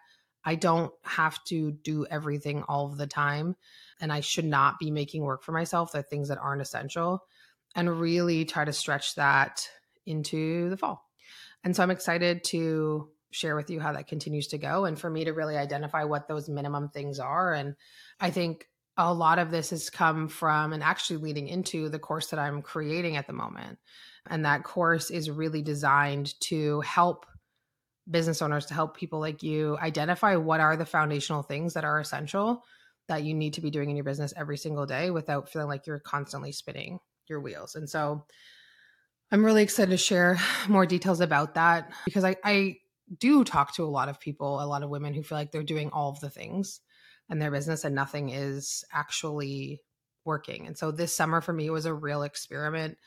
I 0.45 0.55
don't 0.55 0.93
have 1.03 1.43
to 1.49 1.73
do 1.73 2.05
everything 2.09 2.63
all 2.63 2.85
of 2.85 2.97
the 2.97 3.07
time. 3.07 3.57
And 3.99 4.11
I 4.11 4.21
should 4.21 4.45
not 4.45 4.79
be 4.79 4.91
making 4.91 5.23
work 5.23 5.43
for 5.43 5.51
myself, 5.51 5.91
the 5.91 6.03
things 6.03 6.29
that 6.29 6.37
aren't 6.37 6.61
essential, 6.61 7.23
and 7.75 7.99
really 7.99 8.45
try 8.45 8.65
to 8.65 8.73
stretch 8.73 9.15
that 9.15 9.67
into 10.05 10.69
the 10.69 10.77
fall. 10.77 11.05
And 11.63 11.75
so 11.75 11.83
I'm 11.83 11.91
excited 11.91 12.43
to 12.45 13.09
share 13.31 13.55
with 13.55 13.69
you 13.69 13.79
how 13.79 13.93
that 13.93 14.07
continues 14.07 14.47
to 14.47 14.57
go 14.57 14.85
and 14.85 14.97
for 14.97 15.09
me 15.09 15.25
to 15.25 15.33
really 15.33 15.57
identify 15.57 16.03
what 16.03 16.27
those 16.27 16.49
minimum 16.49 16.89
things 16.89 17.19
are. 17.19 17.53
And 17.53 17.75
I 18.19 18.31
think 18.31 18.67
a 18.97 19.13
lot 19.13 19.39
of 19.39 19.51
this 19.51 19.69
has 19.69 19.89
come 19.89 20.27
from 20.27 20.73
and 20.73 20.83
actually 20.83 21.17
leading 21.17 21.47
into 21.47 21.89
the 21.89 21.99
course 21.99 22.27
that 22.27 22.39
I'm 22.39 22.61
creating 22.61 23.17
at 23.17 23.27
the 23.27 23.33
moment. 23.33 23.77
And 24.27 24.45
that 24.45 24.63
course 24.63 25.11
is 25.11 25.29
really 25.29 25.61
designed 25.61 26.39
to 26.41 26.81
help 26.81 27.25
business 28.09 28.41
owners, 28.41 28.65
to 28.67 28.73
help 28.73 28.97
people 28.97 29.19
like 29.19 29.43
you 29.43 29.77
identify 29.77 30.35
what 30.35 30.59
are 30.59 30.75
the 30.75 30.85
foundational 30.85 31.43
things 31.43 31.75
that 31.75 31.85
are 31.85 31.99
essential 31.99 32.63
that 33.09 33.23
you 33.23 33.33
need 33.33 33.53
to 33.55 33.61
be 33.61 33.69
doing 33.69 33.89
in 33.89 33.95
your 33.95 34.05
business 34.05 34.33
every 34.35 34.57
single 34.57 34.85
day 34.85 35.11
without 35.11 35.49
feeling 35.49 35.67
like 35.67 35.85
you're 35.85 35.99
constantly 35.99 36.51
spinning 36.51 36.99
your 37.27 37.41
wheels. 37.41 37.75
And 37.75 37.89
so 37.89 38.25
I'm 39.31 39.45
really 39.45 39.63
excited 39.63 39.91
to 39.91 39.97
share 39.97 40.39
more 40.67 40.85
details 40.85 41.19
about 41.19 41.55
that 41.55 41.91
because 42.05 42.23
I, 42.23 42.37
I 42.43 42.77
do 43.17 43.43
talk 43.43 43.75
to 43.75 43.83
a 43.83 43.85
lot 43.85 44.09
of 44.09 44.19
people, 44.19 44.61
a 44.61 44.65
lot 44.65 44.83
of 44.83 44.89
women 44.89 45.13
who 45.13 45.23
feel 45.23 45.37
like 45.37 45.51
they're 45.51 45.63
doing 45.63 45.89
all 45.91 46.09
of 46.09 46.19
the 46.19 46.29
things 46.29 46.79
in 47.29 47.39
their 47.39 47.51
business 47.51 47.83
and 47.83 47.95
nothing 47.95 48.29
is 48.29 48.83
actually 48.91 49.81
working. 50.25 50.67
And 50.67 50.77
so 50.77 50.91
this 50.91 51.15
summer 51.15 51.41
for 51.41 51.53
me 51.53 51.69
was 51.69 51.85
a 51.85 51.93
real 51.93 52.23
experiment 52.23 52.97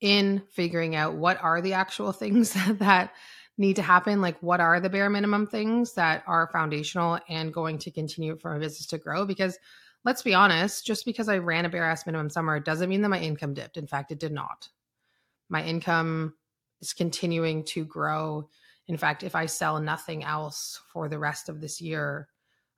in 0.00 0.42
figuring 0.52 0.94
out 0.94 1.14
what 1.14 1.42
are 1.42 1.60
the 1.60 1.74
actual 1.74 2.12
things 2.12 2.52
that 2.52 3.12
need 3.58 3.76
to 3.76 3.82
happen 3.82 4.20
like 4.20 4.36
what 4.42 4.60
are 4.60 4.80
the 4.80 4.90
bare 4.90 5.10
minimum 5.10 5.46
things 5.46 5.94
that 5.94 6.22
are 6.26 6.50
foundational 6.52 7.18
and 7.28 7.54
going 7.54 7.78
to 7.78 7.90
continue 7.90 8.36
for 8.36 8.52
my 8.52 8.58
business 8.58 8.86
to 8.86 8.98
grow 8.98 9.24
because 9.24 9.58
let's 10.04 10.22
be 10.22 10.34
honest 10.34 10.86
just 10.86 11.04
because 11.04 11.28
i 11.28 11.38
ran 11.38 11.64
a 11.64 11.68
bare 11.68 11.84
ass 11.84 12.06
minimum 12.06 12.28
summer 12.28 12.60
doesn't 12.60 12.88
mean 12.88 13.02
that 13.02 13.08
my 13.08 13.20
income 13.20 13.54
dipped 13.54 13.76
in 13.76 13.86
fact 13.86 14.12
it 14.12 14.18
did 14.18 14.32
not 14.32 14.68
my 15.48 15.62
income 15.64 16.34
is 16.80 16.92
continuing 16.92 17.64
to 17.64 17.84
grow 17.84 18.48
in 18.88 18.96
fact, 18.96 19.22
if 19.22 19.34
I 19.34 19.46
sell 19.46 19.80
nothing 19.80 20.22
else 20.22 20.80
for 20.92 21.08
the 21.08 21.18
rest 21.18 21.48
of 21.48 21.60
this 21.60 21.80
year, 21.80 22.28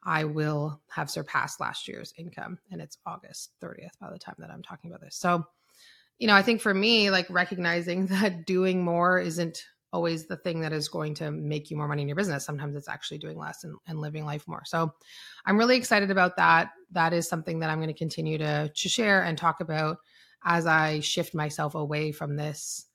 I 0.02 0.24
will 0.24 0.80
have 0.90 1.10
surpassed 1.10 1.60
last 1.60 1.86
year's 1.86 2.14
income. 2.16 2.58
And 2.70 2.80
it's 2.80 2.98
August 3.04 3.50
30th 3.62 3.98
by 4.00 4.10
the 4.10 4.18
time 4.18 4.36
that 4.38 4.50
I'm 4.50 4.62
talking 4.62 4.90
about 4.90 5.02
this. 5.02 5.16
So, 5.16 5.44
you 6.18 6.26
know, 6.26 6.34
I 6.34 6.42
think 6.42 6.60
for 6.62 6.72
me, 6.72 7.10
like 7.10 7.28
recognizing 7.28 8.06
that 8.08 8.46
doing 8.46 8.82
more 8.82 9.18
isn't 9.20 9.64
always 9.92 10.26
the 10.26 10.36
thing 10.36 10.60
that 10.60 10.72
is 10.72 10.88
going 10.88 11.14
to 11.14 11.30
make 11.30 11.70
you 11.70 11.76
more 11.76 11.88
money 11.88 12.02
in 12.02 12.08
your 12.08 12.16
business. 12.16 12.44
Sometimes 12.44 12.76
it's 12.76 12.88
actually 12.88 13.18
doing 13.18 13.38
less 13.38 13.64
and, 13.64 13.76
and 13.86 14.00
living 14.00 14.24
life 14.24 14.46
more. 14.46 14.62
So 14.64 14.92
I'm 15.46 15.56
really 15.56 15.76
excited 15.76 16.10
about 16.10 16.36
that. 16.36 16.70
That 16.92 17.12
is 17.12 17.28
something 17.28 17.60
that 17.60 17.70
I'm 17.70 17.78
going 17.78 17.88
to 17.88 17.94
continue 17.94 18.38
to, 18.38 18.68
to 18.68 18.88
share 18.88 19.22
and 19.22 19.38
talk 19.38 19.60
about 19.60 19.98
as 20.44 20.66
I 20.66 21.00
shift 21.00 21.34
myself 21.34 21.74
away 21.74 22.12
from 22.12 22.36
this, 22.36 22.86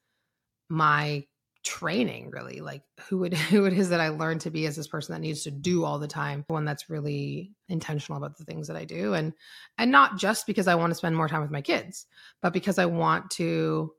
my 0.70 1.26
training 1.64 2.30
really 2.30 2.60
like 2.60 2.82
who 3.08 3.24
it 3.24 3.34
who 3.50 3.66
it 3.66 3.74
is 3.74 3.90
that 3.90 4.02
I 4.02 4.10
learned 4.10 4.42
to 4.42 4.52
be 4.52 4.66
as 4.66 4.76
this 4.76 4.88
person 4.88 5.14
that 5.14 5.22
needs 5.22 5.44
to 5.44 5.52
do 5.52 5.86
all 5.86 5.98
the 5.98 6.08
time 6.08 6.44
one 6.48 6.66
that's 6.66 6.90
really 6.90 7.54
intentional 7.70 8.18
about 8.18 8.38
the 8.38 8.44
things 8.44 8.68
that 8.68 8.76
I 8.76 8.84
do 8.84 9.14
and 9.14 9.34
and 9.78 9.90
not 9.90 10.18
just 10.18 10.46
because 10.46 10.68
I 10.68 10.76
want 10.76 10.92
to 10.92 10.96
spend 10.96 11.16
more 11.16 11.30
time 11.30 11.42
with 11.42 11.52
my 11.52 11.62
kids 11.62 12.06
but 12.42 12.52
because 12.52 12.80
I 12.80 12.86
want 12.86 13.32
to 13.32 13.94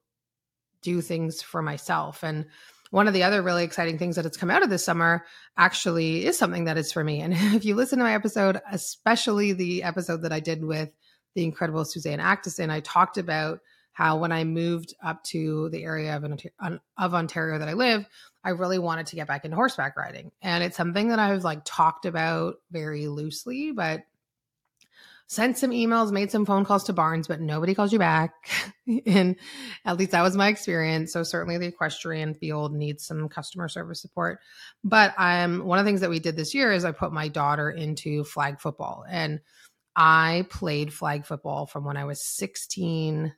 do 0.82 1.00
things 1.00 1.40
for 1.40 1.62
myself 1.62 2.22
and 2.22 2.44
one 2.94 3.08
of 3.08 3.14
the 3.14 3.24
other 3.24 3.42
really 3.42 3.64
exciting 3.64 3.98
things 3.98 4.14
that 4.14 4.24
has 4.24 4.36
come 4.36 4.52
out 4.52 4.62
of 4.62 4.70
this 4.70 4.84
summer 4.84 5.24
actually 5.56 6.24
is 6.24 6.38
something 6.38 6.64
that 6.64 6.78
is 6.78 6.92
for 6.92 7.02
me 7.02 7.20
and 7.20 7.34
if 7.36 7.64
you 7.64 7.74
listen 7.74 7.98
to 7.98 8.04
my 8.04 8.14
episode 8.14 8.60
especially 8.70 9.52
the 9.52 9.82
episode 9.82 10.22
that 10.22 10.32
I 10.32 10.38
did 10.38 10.64
with 10.64 10.90
the 11.34 11.42
incredible 11.42 11.84
Suzanne 11.84 12.20
Actison 12.20 12.70
I 12.70 12.80
talked 12.80 13.18
about 13.18 13.58
how 13.94 14.18
when 14.18 14.32
I 14.32 14.44
moved 14.44 14.94
up 15.04 15.22
to 15.24 15.68
the 15.70 15.84
area 15.84 16.16
of, 16.16 16.24
of 16.98 17.14
Ontario 17.14 17.60
that 17.60 17.68
I 17.68 17.74
live, 17.74 18.04
I 18.42 18.50
really 18.50 18.80
wanted 18.80 19.06
to 19.06 19.16
get 19.16 19.28
back 19.28 19.44
into 19.44 19.56
horseback 19.56 19.96
riding. 19.96 20.32
And 20.42 20.64
it's 20.64 20.76
something 20.76 21.08
that 21.08 21.20
I've 21.20 21.44
like 21.44 21.60
talked 21.64 22.04
about 22.04 22.56
very 22.72 23.06
loosely, 23.06 23.70
but 23.70 24.02
sent 25.26 25.57
some 25.59 25.71
emails, 25.71 26.12
made 26.12 26.31
some 26.31 26.45
phone 26.45 26.64
calls 26.64 26.85
to 26.85 26.93
barns, 26.93 27.28
but 27.28 27.40
nobody 27.40 27.75
calls 27.75 27.93
you 27.93 27.99
back. 27.99 28.33
and 29.07 29.37
at 29.85 29.97
least 29.97 30.11
that 30.11 30.23
was 30.23 30.37
my 30.37 30.49
experience. 30.49 31.12
So 31.12 31.23
certainly 31.23 31.59
the 31.59 31.66
equestrian 31.66 32.35
field 32.35 32.75
needs 32.75 33.07
some 33.07 33.28
customer 33.28 33.69
service 33.69 34.00
support. 34.00 34.40
But 34.83 35.14
um, 35.16 35.64
one 35.64 35.78
of 35.78 35.85
the 35.85 35.88
things 35.88 36.02
that 36.02 36.11
we 36.11 36.21
did 36.21 36.37
this 36.37 36.54
year 36.54 36.73
is 36.73 36.85
I 36.85 36.93
put 36.93 37.12
my 37.12 37.28
daughter 37.28 37.71
into 37.71 38.25
flag 38.25 38.61
football. 38.61 39.04
And 39.09 39.40
I 39.97 40.47
played 40.50 40.93
flag 40.93 41.25
football 41.25 41.66
from 41.66 41.85
when 41.85 41.97
I 41.97 42.04
was 42.04 42.25
16 42.25 43.35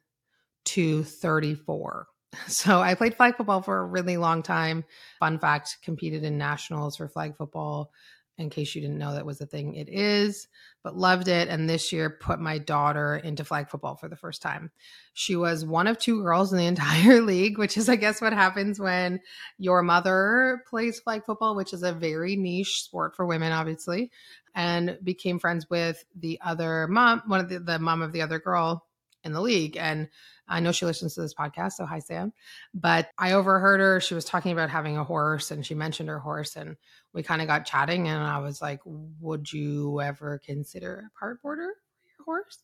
to 0.66 1.04
34. 1.04 2.06
So 2.48 2.82
I 2.82 2.94
played 2.96 3.14
flag 3.14 3.36
football 3.38 3.62
for 3.62 3.78
a 3.78 3.84
really 3.84 4.18
long 4.18 4.42
time. 4.42 4.84
Fun 5.20 5.38
fact, 5.38 5.78
competed 5.82 6.22
in 6.22 6.36
nationals 6.36 6.96
for 6.96 7.08
flag 7.08 7.34
football. 7.38 7.90
In 8.38 8.50
case 8.50 8.74
you 8.74 8.82
didn't 8.82 8.98
know 8.98 9.14
that 9.14 9.24
was 9.24 9.40
a 9.40 9.46
thing, 9.46 9.74
it 9.76 9.88
is, 9.88 10.46
but 10.82 10.94
loved 10.94 11.26
it. 11.26 11.48
And 11.48 11.68
this 11.68 11.90
year 11.90 12.10
put 12.10 12.38
my 12.38 12.58
daughter 12.58 13.16
into 13.16 13.44
flag 13.44 13.70
football 13.70 13.96
for 13.96 14.08
the 14.08 14.16
first 14.16 14.42
time. 14.42 14.70
She 15.14 15.36
was 15.36 15.64
one 15.64 15.86
of 15.86 15.98
two 15.98 16.22
girls 16.22 16.52
in 16.52 16.58
the 16.58 16.66
entire 16.66 17.22
league, 17.22 17.56
which 17.56 17.78
is, 17.78 17.88
I 17.88 17.96
guess, 17.96 18.20
what 18.20 18.34
happens 18.34 18.78
when 18.78 19.20
your 19.58 19.82
mother 19.82 20.62
plays 20.68 21.00
flag 21.00 21.24
football, 21.24 21.56
which 21.56 21.72
is 21.72 21.82
a 21.82 21.92
very 21.92 22.36
niche 22.36 22.82
sport 22.82 23.16
for 23.16 23.24
women, 23.24 23.52
obviously, 23.52 24.10
and 24.54 24.98
became 25.02 25.38
friends 25.38 25.70
with 25.70 26.04
the 26.14 26.38
other 26.44 26.88
mom, 26.88 27.22
one 27.26 27.40
of 27.40 27.48
the, 27.48 27.58
the 27.58 27.78
mom 27.78 28.02
of 28.02 28.12
the 28.12 28.20
other 28.20 28.38
girl 28.38 28.86
in 29.24 29.32
the 29.32 29.40
league. 29.40 29.76
And 29.76 30.08
I 30.48 30.60
know 30.60 30.72
she 30.72 30.86
listens 30.86 31.14
to 31.14 31.20
this 31.20 31.34
podcast, 31.34 31.72
so 31.72 31.84
hi 31.84 31.98
Sam. 31.98 32.32
But 32.72 33.10
I 33.18 33.32
overheard 33.32 33.80
her. 33.80 34.00
She 34.00 34.14
was 34.14 34.24
talking 34.24 34.52
about 34.52 34.70
having 34.70 34.96
a 34.96 35.04
horse, 35.04 35.50
and 35.50 35.66
she 35.66 35.74
mentioned 35.74 36.08
her 36.08 36.20
horse, 36.20 36.56
and 36.56 36.76
we 37.16 37.22
kind 37.22 37.40
of 37.42 37.48
got 37.48 37.66
chatting. 37.66 38.06
And 38.08 38.22
I 38.22 38.38
was 38.38 38.62
like, 38.62 38.80
"Would 38.84 39.52
you 39.52 40.00
ever 40.00 40.40
consider 40.44 41.10
a 41.10 41.18
part 41.18 41.42
boarder 41.42 41.72
for 42.02 42.06
your 42.06 42.24
horse?" 42.24 42.58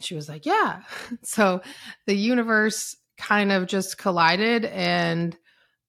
She 0.00 0.14
was 0.14 0.28
like, 0.28 0.46
"Yeah." 0.46 0.82
so 1.22 1.62
the 2.06 2.14
universe 2.14 2.96
kind 3.16 3.50
of 3.50 3.66
just 3.66 3.98
collided, 3.98 4.66
and 4.66 5.36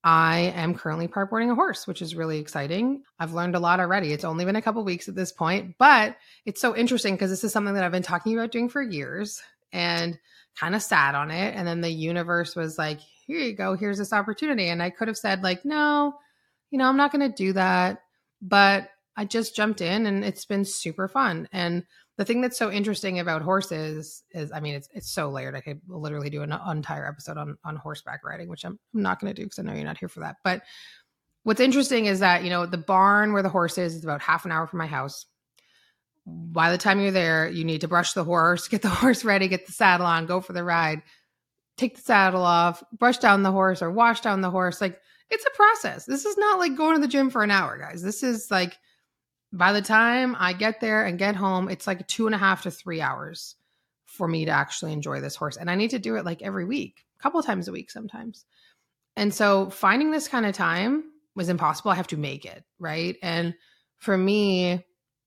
I 0.03 0.53
am 0.55 0.75
currently 0.75 1.07
part 1.07 1.29
boarding 1.29 1.51
a 1.51 1.55
horse, 1.55 1.85
which 1.85 2.01
is 2.01 2.15
really 2.15 2.39
exciting. 2.39 3.03
I've 3.19 3.33
learned 3.33 3.55
a 3.55 3.59
lot 3.59 3.79
already. 3.79 4.13
It's 4.13 4.25
only 4.25 4.45
been 4.45 4.55
a 4.55 4.61
couple 4.61 4.83
weeks 4.83 5.07
at 5.07 5.15
this 5.15 5.31
point, 5.31 5.75
but 5.77 6.17
it's 6.45 6.59
so 6.61 6.75
interesting 6.75 7.13
because 7.13 7.29
this 7.29 7.43
is 7.43 7.53
something 7.53 7.75
that 7.75 7.83
I've 7.83 7.91
been 7.91 8.01
talking 8.01 8.33
about 8.33 8.51
doing 8.51 8.69
for 8.69 8.81
years. 8.81 9.41
And 9.71 10.19
kind 10.59 10.75
of 10.75 10.81
sat 10.81 11.15
on 11.15 11.31
it. 11.31 11.55
And 11.55 11.67
then 11.67 11.81
the 11.81 11.89
universe 11.89 12.55
was 12.55 12.77
like, 12.77 12.99
here 13.25 13.39
you 13.39 13.55
go, 13.55 13.75
here's 13.75 13.97
this 13.97 14.13
opportunity. 14.13 14.67
And 14.69 14.83
I 14.83 14.89
could 14.89 15.07
have 15.07 15.17
said, 15.17 15.43
like, 15.43 15.65
no, 15.65 16.13
you 16.73 16.79
know, 16.79 16.89
I'm 16.89 16.97
not 16.97 17.11
going 17.11 17.29
to 17.29 17.35
do 17.35 17.53
that. 17.53 17.99
But 18.41 18.89
I 19.15 19.25
just 19.25 19.55
jumped 19.55 19.79
in 19.79 20.07
and 20.07 20.25
it's 20.25 20.43
been 20.43 20.65
super 20.65 21.07
fun. 21.07 21.47
And 21.53 21.83
the 22.17 22.25
thing 22.25 22.41
that's 22.41 22.57
so 22.57 22.71
interesting 22.71 23.19
about 23.19 23.43
horses 23.43 24.23
is, 24.31 24.51
I 24.51 24.59
mean, 24.59 24.73
it's 24.73 24.89
it's 24.91 25.11
so 25.11 25.29
layered. 25.29 25.55
I 25.55 25.61
could 25.61 25.81
literally 25.87 26.31
do 26.31 26.41
an 26.41 26.51
entire 26.51 27.07
episode 27.07 27.37
on 27.37 27.57
on 27.63 27.75
horseback 27.75 28.25
riding, 28.25 28.49
which 28.49 28.65
I'm, 28.65 28.79
I'm 28.93 29.01
not 29.03 29.19
going 29.19 29.33
to 29.33 29.39
do 29.39 29.45
because 29.45 29.59
I 29.59 29.61
know 29.61 29.73
you're 29.73 29.85
not 29.85 29.99
here 29.99 30.09
for 30.09 30.21
that. 30.21 30.37
But 30.43 30.63
what's 31.43 31.61
interesting 31.61 32.07
is 32.07 32.19
that 32.19 32.43
you 32.43 32.49
know 32.49 32.65
the 32.65 32.77
barn 32.77 33.33
where 33.33 33.43
the 33.43 33.49
horse 33.49 33.77
is 33.77 33.95
is 33.95 34.03
about 34.03 34.21
half 34.21 34.45
an 34.45 34.51
hour 34.51 34.65
from 34.65 34.79
my 34.79 34.87
house 34.87 35.27
by 36.25 36.71
the 36.71 36.77
time 36.77 37.01
you're 37.01 37.11
there, 37.11 37.49
you 37.49 37.65
need 37.65 37.81
to 37.81 37.87
brush 37.87 38.13
the 38.13 38.23
horse, 38.23 38.67
get 38.69 38.81
the 38.81 38.89
horse 38.89 39.23
ready, 39.23 39.47
get 39.47 39.65
the 39.65 39.73
saddle 39.73 40.05
on, 40.05 40.25
go 40.25 40.41
for 40.41 40.53
the 40.53 40.63
ride, 40.63 41.01
take 41.77 41.95
the 41.95 42.01
saddle 42.01 42.43
off, 42.43 42.83
brush 42.97 43.19
down 43.19 43.43
the 43.43 43.51
horse 43.51 43.81
or 43.81 43.91
wash 43.91 44.21
down 44.21 44.41
the 44.41 44.51
horse. 44.51 44.81
Like 44.81 44.99
it's 45.29 45.45
a 45.45 45.55
process. 45.55 46.05
This 46.05 46.25
is 46.25 46.37
not 46.37 46.59
like 46.59 46.75
going 46.75 46.95
to 46.95 47.01
the 47.01 47.07
gym 47.07 47.29
for 47.29 47.43
an 47.43 47.51
hour, 47.51 47.77
guys. 47.77 48.01
This 48.01 48.23
is 48.23 48.51
like 48.51 48.77
by 49.51 49.71
the 49.73 49.81
time 49.81 50.35
I 50.39 50.53
get 50.53 50.79
there 50.81 51.05
and 51.05 51.19
get 51.19 51.35
home, 51.35 51.69
it's 51.69 51.87
like 51.87 52.07
two 52.07 52.25
and 52.25 52.35
a 52.35 52.39
half 52.39 52.63
to 52.63 52.71
three 52.71 53.01
hours 53.01 53.55
for 54.05 54.27
me 54.27 54.45
to 54.45 54.51
actually 54.51 54.93
enjoy 54.93 55.21
this 55.21 55.35
horse. 55.35 55.57
And 55.57 55.69
I 55.69 55.75
need 55.75 55.91
to 55.91 55.99
do 55.99 56.15
it 56.15 56.25
like 56.25 56.41
every 56.41 56.65
week, 56.65 57.05
a 57.19 57.23
couple 57.23 57.41
times 57.43 57.67
a 57.67 57.71
week 57.71 57.89
sometimes. 57.91 58.45
And 59.15 59.33
so 59.33 59.69
finding 59.69 60.11
this 60.11 60.27
kind 60.27 60.45
of 60.45 60.53
time 60.53 61.03
was 61.35 61.49
impossible. 61.49 61.91
I 61.91 61.95
have 61.95 62.07
to 62.07 62.17
make 62.17 62.45
it, 62.45 62.63
right? 62.79 63.15
And 63.21 63.53
for 63.97 64.17
me, 64.17 64.83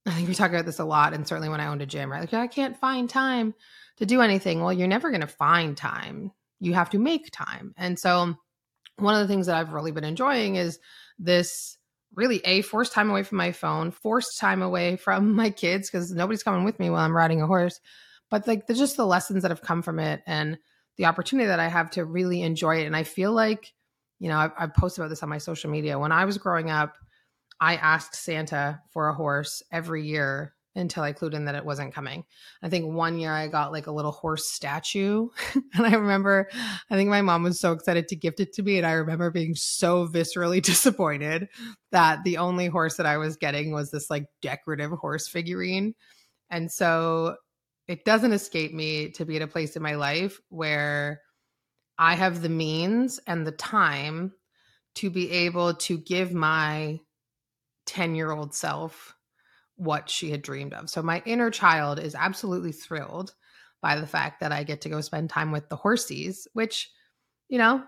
I 0.06 0.10
think 0.10 0.28
we 0.28 0.34
talk 0.34 0.50
about 0.50 0.66
this 0.66 0.78
a 0.78 0.84
lot, 0.84 1.14
and 1.14 1.26
certainly 1.26 1.48
when 1.48 1.60
I 1.60 1.66
owned 1.66 1.82
a 1.82 1.86
gym, 1.86 2.10
right? 2.10 2.20
Like 2.20 2.34
I 2.34 2.46
can't 2.46 2.78
find 2.78 3.10
time 3.10 3.54
to 3.96 4.06
do 4.06 4.20
anything. 4.20 4.60
Well, 4.60 4.72
you're 4.72 4.86
never 4.86 5.10
going 5.10 5.22
to 5.22 5.26
find 5.26 5.76
time. 5.76 6.30
You 6.60 6.74
have 6.74 6.90
to 6.90 6.98
make 6.98 7.30
time. 7.32 7.74
And 7.76 7.98
so 7.98 8.36
one 8.96 9.14
of 9.14 9.20
the 9.20 9.32
things 9.32 9.46
that 9.46 9.56
I've 9.56 9.72
really 9.72 9.92
been 9.92 10.04
enjoying 10.04 10.56
is 10.56 10.78
this 11.18 11.76
really 12.14 12.40
a 12.44 12.62
forced 12.62 12.92
time 12.92 13.10
away 13.10 13.22
from 13.22 13.38
my 13.38 13.52
phone, 13.52 13.90
forced 13.90 14.38
time 14.38 14.62
away 14.62 14.96
from 14.96 15.34
my 15.36 15.50
kids 15.50 15.90
because 15.90 16.12
nobody's 16.12 16.42
coming 16.42 16.64
with 16.64 16.80
me 16.80 16.90
while 16.90 17.04
I'm 17.04 17.16
riding 17.16 17.42
a 17.42 17.46
horse. 17.46 17.80
But 18.30 18.46
like 18.48 18.66
the, 18.66 18.74
just 18.74 18.96
the 18.96 19.06
lessons 19.06 19.42
that 19.42 19.50
have 19.50 19.62
come 19.62 19.82
from 19.82 19.98
it 19.98 20.22
and 20.26 20.58
the 20.96 21.04
opportunity 21.04 21.46
that 21.46 21.60
I 21.60 21.68
have 21.68 21.90
to 21.92 22.04
really 22.04 22.42
enjoy 22.42 22.78
it. 22.80 22.86
And 22.86 22.96
I 22.96 23.04
feel 23.04 23.32
like, 23.32 23.72
you 24.18 24.28
know, 24.28 24.38
I've, 24.38 24.52
I've 24.58 24.74
posted 24.74 25.02
about 25.02 25.10
this 25.10 25.22
on 25.22 25.28
my 25.28 25.38
social 25.38 25.70
media. 25.70 25.98
When 25.98 26.10
I 26.10 26.24
was 26.24 26.38
growing 26.38 26.70
up, 26.70 26.96
I 27.60 27.76
asked 27.76 28.16
Santa 28.16 28.80
for 28.90 29.08
a 29.08 29.14
horse 29.14 29.62
every 29.70 30.06
year 30.06 30.55
until 30.76 31.02
I 31.02 31.12
clued 31.12 31.34
in 31.34 31.46
that 31.46 31.54
it 31.54 31.64
wasn't 31.64 31.94
coming. 31.94 32.24
I 32.62 32.68
think 32.68 32.94
one 32.94 33.18
year 33.18 33.32
I 33.32 33.48
got 33.48 33.72
like 33.72 33.86
a 33.86 33.92
little 33.92 34.12
horse 34.12 34.46
statue. 34.46 35.28
and 35.74 35.86
I 35.86 35.94
remember, 35.94 36.48
I 36.90 36.94
think 36.94 37.10
my 37.10 37.22
mom 37.22 37.42
was 37.42 37.58
so 37.58 37.72
excited 37.72 38.08
to 38.08 38.16
gift 38.16 38.40
it 38.40 38.52
to 38.54 38.62
me. 38.62 38.76
And 38.76 38.86
I 38.86 38.92
remember 38.92 39.30
being 39.30 39.54
so 39.54 40.06
viscerally 40.06 40.62
disappointed 40.62 41.48
that 41.92 42.22
the 42.24 42.36
only 42.36 42.66
horse 42.66 42.96
that 42.98 43.06
I 43.06 43.16
was 43.16 43.36
getting 43.36 43.72
was 43.72 43.90
this 43.90 44.10
like 44.10 44.26
decorative 44.42 44.92
horse 44.92 45.26
figurine. 45.26 45.94
And 46.50 46.70
so 46.70 47.36
it 47.88 48.04
doesn't 48.04 48.32
escape 48.32 48.72
me 48.72 49.10
to 49.12 49.24
be 49.24 49.36
at 49.36 49.42
a 49.42 49.46
place 49.46 49.76
in 49.76 49.82
my 49.82 49.94
life 49.94 50.38
where 50.50 51.22
I 51.98 52.14
have 52.14 52.42
the 52.42 52.48
means 52.48 53.18
and 53.26 53.46
the 53.46 53.52
time 53.52 54.32
to 54.96 55.10
be 55.10 55.30
able 55.30 55.74
to 55.74 55.98
give 55.98 56.32
my 56.32 57.00
10 57.86 58.14
year 58.14 58.30
old 58.30 58.54
self 58.54 59.15
what 59.76 60.10
she 60.10 60.30
had 60.30 60.42
dreamed 60.42 60.74
of. 60.74 60.90
So 60.90 61.02
my 61.02 61.22
inner 61.24 61.50
child 61.50 61.98
is 61.98 62.14
absolutely 62.14 62.72
thrilled 62.72 63.34
by 63.82 63.96
the 63.96 64.06
fact 64.06 64.40
that 64.40 64.52
I 64.52 64.64
get 64.64 64.80
to 64.82 64.88
go 64.88 65.00
spend 65.00 65.30
time 65.30 65.52
with 65.52 65.68
the 65.68 65.76
horsies, 65.76 66.46
which, 66.54 66.90
you 67.48 67.58
know, 67.58 67.84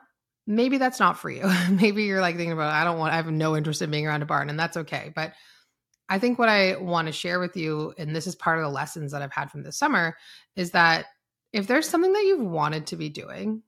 maybe 0.47 0.79
that's 0.79 1.01
not 1.01 1.19
for 1.19 1.31
you. 1.31 1.51
maybe 1.71 2.05
you're 2.05 2.21
like 2.21 2.37
thinking 2.37 2.53
about, 2.53 2.73
I 2.73 2.85
don't 2.85 2.99
want, 2.99 3.13
I 3.13 3.17
have 3.17 3.31
no 3.31 3.57
interest 3.57 3.83
in 3.83 3.91
being 3.91 4.07
around 4.07 4.23
a 4.23 4.27
barn, 4.27 4.51
and 4.51 4.59
that's 4.59 4.77
okay. 4.77 5.13
But 5.15 5.33
I 6.09 6.19
think 6.19 6.39
what 6.39 6.49
I 6.49 6.77
want 6.77 7.07
to 7.07 7.13
share 7.13 7.41
with 7.41 7.57
you, 7.57 7.95
and 7.99 8.15
this 8.15 8.27
is 8.27 8.35
part 8.35 8.59
of 8.59 8.65
the 8.65 8.71
lessons 8.71 9.13
that 9.13 9.23
I've 9.23 9.33
had 9.33 9.51
from 9.51 9.63
this 9.63 9.79
summer, 9.79 10.17
is 10.57 10.71
that 10.73 11.07
if 11.53 11.67
there's 11.67 11.89
something 11.89 12.13
that 12.13 12.25
you've 12.25 12.45
wanted 12.45 12.87
to 12.89 12.97
be 12.97 13.09
doing, 13.09 13.63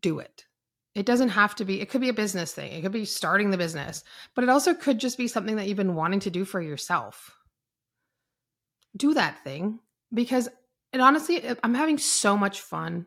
do 0.00 0.18
it. 0.18 0.44
It 0.94 1.06
doesn't 1.06 1.30
have 1.30 1.54
to 1.56 1.64
be, 1.64 1.80
it 1.80 1.88
could 1.88 2.02
be 2.02 2.10
a 2.10 2.14
business 2.14 2.52
thing. 2.52 2.72
It 2.72 2.82
could 2.82 2.92
be 2.92 3.06
starting 3.06 3.50
the 3.50 3.56
business, 3.56 4.04
but 4.34 4.44
it 4.44 4.50
also 4.50 4.74
could 4.74 4.98
just 4.98 5.16
be 5.16 5.26
something 5.26 5.56
that 5.56 5.66
you've 5.66 5.76
been 5.76 5.94
wanting 5.94 6.20
to 6.20 6.30
do 6.30 6.44
for 6.44 6.60
yourself. 6.60 7.34
Do 8.96 9.14
that 9.14 9.42
thing 9.42 9.80
because 10.12 10.48
it 10.92 11.00
honestly, 11.00 11.42
I'm 11.62 11.74
having 11.74 11.96
so 11.96 12.36
much 12.36 12.60
fun. 12.60 13.06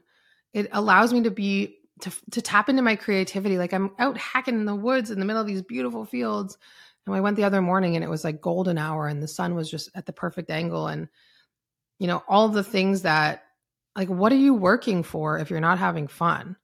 It 0.54 0.68
allows 0.72 1.14
me 1.14 1.22
to 1.24 1.32
be, 1.32 1.78
to, 2.02 2.12
to 2.32 2.42
tap 2.42 2.70
into 2.70 2.82
my 2.82 2.96
creativity. 2.96 3.60
Like 3.60 3.74
I'm 3.74 3.92
out 4.00 4.18
hacking 4.18 4.56
in 4.56 4.66
the 4.66 4.76
woods 4.76 5.12
in 5.12 5.20
the 5.20 5.26
middle 5.26 5.42
of 5.42 5.48
these 5.48 5.62
beautiful 5.62 6.06
fields. 6.06 6.58
And 7.06 7.16
I 7.16 7.22
went 7.22 7.38
the 7.38 7.44
other 7.44 7.62
morning 7.62 7.96
and 7.96 8.04
it 8.04 8.10
was 8.10 8.24
like 8.24 8.42
golden 8.42 8.80
hour 8.80 9.08
and 9.08 9.22
the 9.22 9.28
sun 9.28 9.54
was 9.54 9.70
just 9.70 9.92
at 9.94 10.08
the 10.08 10.14
perfect 10.14 10.50
angle. 10.50 10.88
And, 10.88 11.08
you 12.00 12.08
know, 12.08 12.24
all 12.28 12.50
the 12.50 12.64
things 12.64 13.04
that, 13.04 13.44
like, 13.96 14.10
what 14.10 14.32
are 14.32 14.38
you 14.38 14.56
working 14.56 15.04
for 15.04 15.38
if 15.38 15.52
you're 15.52 15.60
not 15.62 15.78
having 15.78 16.08
fun? 16.08 16.56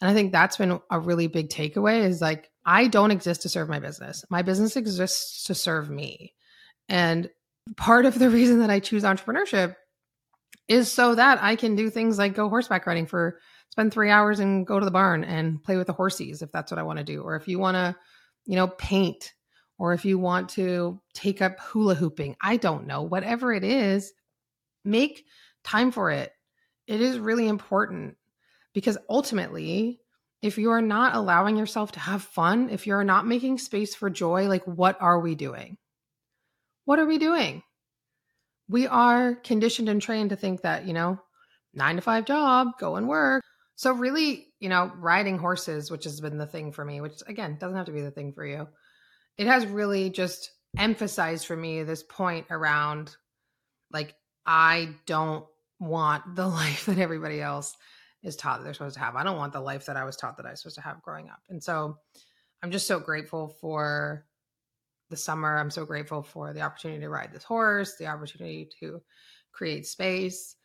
And 0.00 0.10
I 0.10 0.14
think 0.14 0.32
that's 0.32 0.56
been 0.56 0.80
a 0.90 0.98
really 0.98 1.26
big 1.26 1.50
takeaway 1.50 2.04
is 2.04 2.20
like, 2.20 2.50
I 2.64 2.88
don't 2.88 3.10
exist 3.10 3.42
to 3.42 3.48
serve 3.48 3.68
my 3.68 3.80
business. 3.80 4.24
My 4.30 4.42
business 4.42 4.76
exists 4.76 5.44
to 5.44 5.54
serve 5.54 5.90
me. 5.90 6.34
And 6.88 7.28
part 7.76 8.06
of 8.06 8.18
the 8.18 8.30
reason 8.30 8.60
that 8.60 8.70
I 8.70 8.80
choose 8.80 9.02
entrepreneurship 9.02 9.74
is 10.68 10.90
so 10.90 11.14
that 11.14 11.42
I 11.42 11.56
can 11.56 11.74
do 11.74 11.90
things 11.90 12.18
like 12.18 12.34
go 12.34 12.48
horseback 12.48 12.86
riding 12.86 13.06
for 13.06 13.38
spend 13.70 13.92
three 13.92 14.10
hours 14.10 14.40
and 14.40 14.66
go 14.66 14.78
to 14.78 14.84
the 14.84 14.90
barn 14.90 15.24
and 15.24 15.62
play 15.62 15.76
with 15.76 15.86
the 15.86 15.92
horses 15.92 16.42
if 16.42 16.50
that's 16.52 16.72
what 16.72 16.78
I 16.78 16.84
want 16.84 16.98
to 16.98 17.04
do. 17.04 17.22
Or 17.22 17.36
if 17.36 17.48
you 17.48 17.58
want 17.58 17.76
to, 17.76 17.96
you 18.46 18.56
know, 18.56 18.68
paint, 18.68 19.32
or 19.78 19.92
if 19.92 20.04
you 20.04 20.18
want 20.18 20.50
to 20.50 21.00
take 21.14 21.40
up 21.40 21.58
hula 21.60 21.94
hooping, 21.94 22.36
I 22.42 22.56
don't 22.56 22.86
know, 22.86 23.02
whatever 23.02 23.52
it 23.52 23.64
is, 23.64 24.12
make 24.84 25.24
time 25.64 25.90
for 25.90 26.10
it. 26.10 26.32
It 26.86 27.00
is 27.00 27.18
really 27.18 27.48
important. 27.48 28.16
Because 28.72 28.98
ultimately, 29.08 30.00
if 30.42 30.56
you 30.58 30.70
are 30.70 30.82
not 30.82 31.14
allowing 31.14 31.56
yourself 31.56 31.92
to 31.92 32.00
have 32.00 32.22
fun, 32.22 32.70
if 32.70 32.86
you're 32.86 33.04
not 33.04 33.26
making 33.26 33.58
space 33.58 33.94
for 33.94 34.08
joy, 34.08 34.48
like 34.48 34.64
what 34.64 34.96
are 35.00 35.20
we 35.20 35.34
doing? 35.34 35.76
What 36.84 36.98
are 36.98 37.06
we 37.06 37.18
doing? 37.18 37.62
We 38.68 38.86
are 38.86 39.34
conditioned 39.34 39.88
and 39.88 40.00
trained 40.00 40.30
to 40.30 40.36
think 40.36 40.62
that, 40.62 40.86
you 40.86 40.92
know, 40.92 41.20
nine 41.74 41.96
to 41.96 42.02
five 42.02 42.24
job, 42.24 42.68
go 42.78 42.96
and 42.96 43.08
work. 43.08 43.42
So, 43.76 43.92
really, 43.92 44.46
you 44.60 44.68
know, 44.68 44.92
riding 44.96 45.38
horses, 45.38 45.90
which 45.90 46.04
has 46.04 46.20
been 46.20 46.38
the 46.38 46.46
thing 46.46 46.72
for 46.72 46.84
me, 46.84 47.00
which 47.00 47.22
again 47.26 47.56
doesn't 47.58 47.76
have 47.76 47.86
to 47.86 47.92
be 47.92 48.02
the 48.02 48.10
thing 48.10 48.32
for 48.32 48.44
you, 48.44 48.68
it 49.36 49.46
has 49.46 49.66
really 49.66 50.10
just 50.10 50.50
emphasized 50.78 51.46
for 51.46 51.56
me 51.56 51.82
this 51.82 52.02
point 52.02 52.46
around 52.50 53.14
like, 53.92 54.14
I 54.46 54.90
don't 55.06 55.44
want 55.78 56.36
the 56.36 56.46
life 56.60 56.86
that 56.86 56.98
everybody 56.98 57.40
else 57.40 57.76
is 58.22 58.36
taught 58.36 58.58
that 58.58 58.64
they're 58.64 58.74
supposed 58.74 58.94
to 58.94 59.00
have. 59.00 59.16
I 59.16 59.24
don't 59.24 59.36
want 59.36 59.52
the 59.52 59.60
life 59.60 59.86
that 59.86 59.96
I 59.96 60.04
was 60.04 60.16
taught 60.16 60.36
that 60.36 60.46
I 60.46 60.50
was 60.50 60.60
supposed 60.60 60.76
to 60.76 60.82
have 60.82 61.02
growing 61.02 61.28
up. 61.28 61.40
And 61.48 61.62
so 61.62 61.96
I'm 62.62 62.70
just 62.70 62.86
so 62.86 63.00
grateful 63.00 63.48
for 63.60 64.26
the 65.08 65.16
summer. 65.16 65.58
I'm 65.58 65.70
so 65.70 65.84
grateful 65.84 66.22
for 66.22 66.52
the 66.52 66.60
opportunity 66.60 67.00
to 67.00 67.08
ride 67.08 67.32
this 67.32 67.44
horse, 67.44 67.96
the 67.96 68.06
opportunity 68.06 68.68
to 68.80 69.00
create 69.52 69.86
space. 69.86 70.56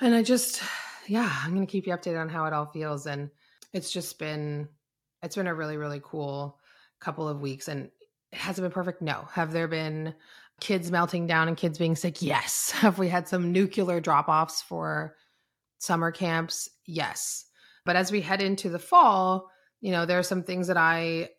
And 0.00 0.14
I 0.14 0.22
just, 0.22 0.62
yeah, 1.06 1.30
I'm 1.42 1.54
going 1.54 1.66
to 1.66 1.70
keep 1.70 1.86
you 1.86 1.94
updated 1.94 2.20
on 2.20 2.28
how 2.28 2.46
it 2.46 2.52
all 2.52 2.66
feels. 2.66 3.06
And 3.06 3.30
it's 3.72 3.90
just 3.90 4.18
been, 4.18 4.68
it's 5.22 5.36
been 5.36 5.46
a 5.46 5.54
really, 5.54 5.76
really 5.76 6.00
cool 6.02 6.58
couple 7.00 7.28
of 7.28 7.40
weeks. 7.40 7.68
And 7.68 7.90
it 8.32 8.38
hasn't 8.38 8.64
been 8.64 8.72
perfect. 8.72 9.02
No. 9.02 9.28
Have 9.32 9.52
there 9.52 9.68
been 9.68 10.14
kids 10.60 10.90
melting 10.90 11.26
down 11.26 11.48
and 11.48 11.56
kids 11.56 11.78
being 11.78 11.96
sick? 11.96 12.22
Yes. 12.22 12.70
Have 12.74 12.98
we 12.98 13.08
had 13.08 13.28
some 13.28 13.52
nuclear 13.52 14.00
drop 14.00 14.28
offs 14.28 14.62
for 14.62 15.16
summer 15.82 16.12
camps, 16.12 16.68
yes. 16.86 17.46
But 17.84 17.96
as 17.96 18.12
we 18.12 18.20
head 18.20 18.40
into 18.40 18.70
the 18.70 18.78
fall, 18.78 19.50
you 19.80 19.90
know, 19.90 20.06
there 20.06 20.18
are 20.18 20.22
some 20.22 20.44
things 20.44 20.68
that 20.68 20.76
I 20.76 21.30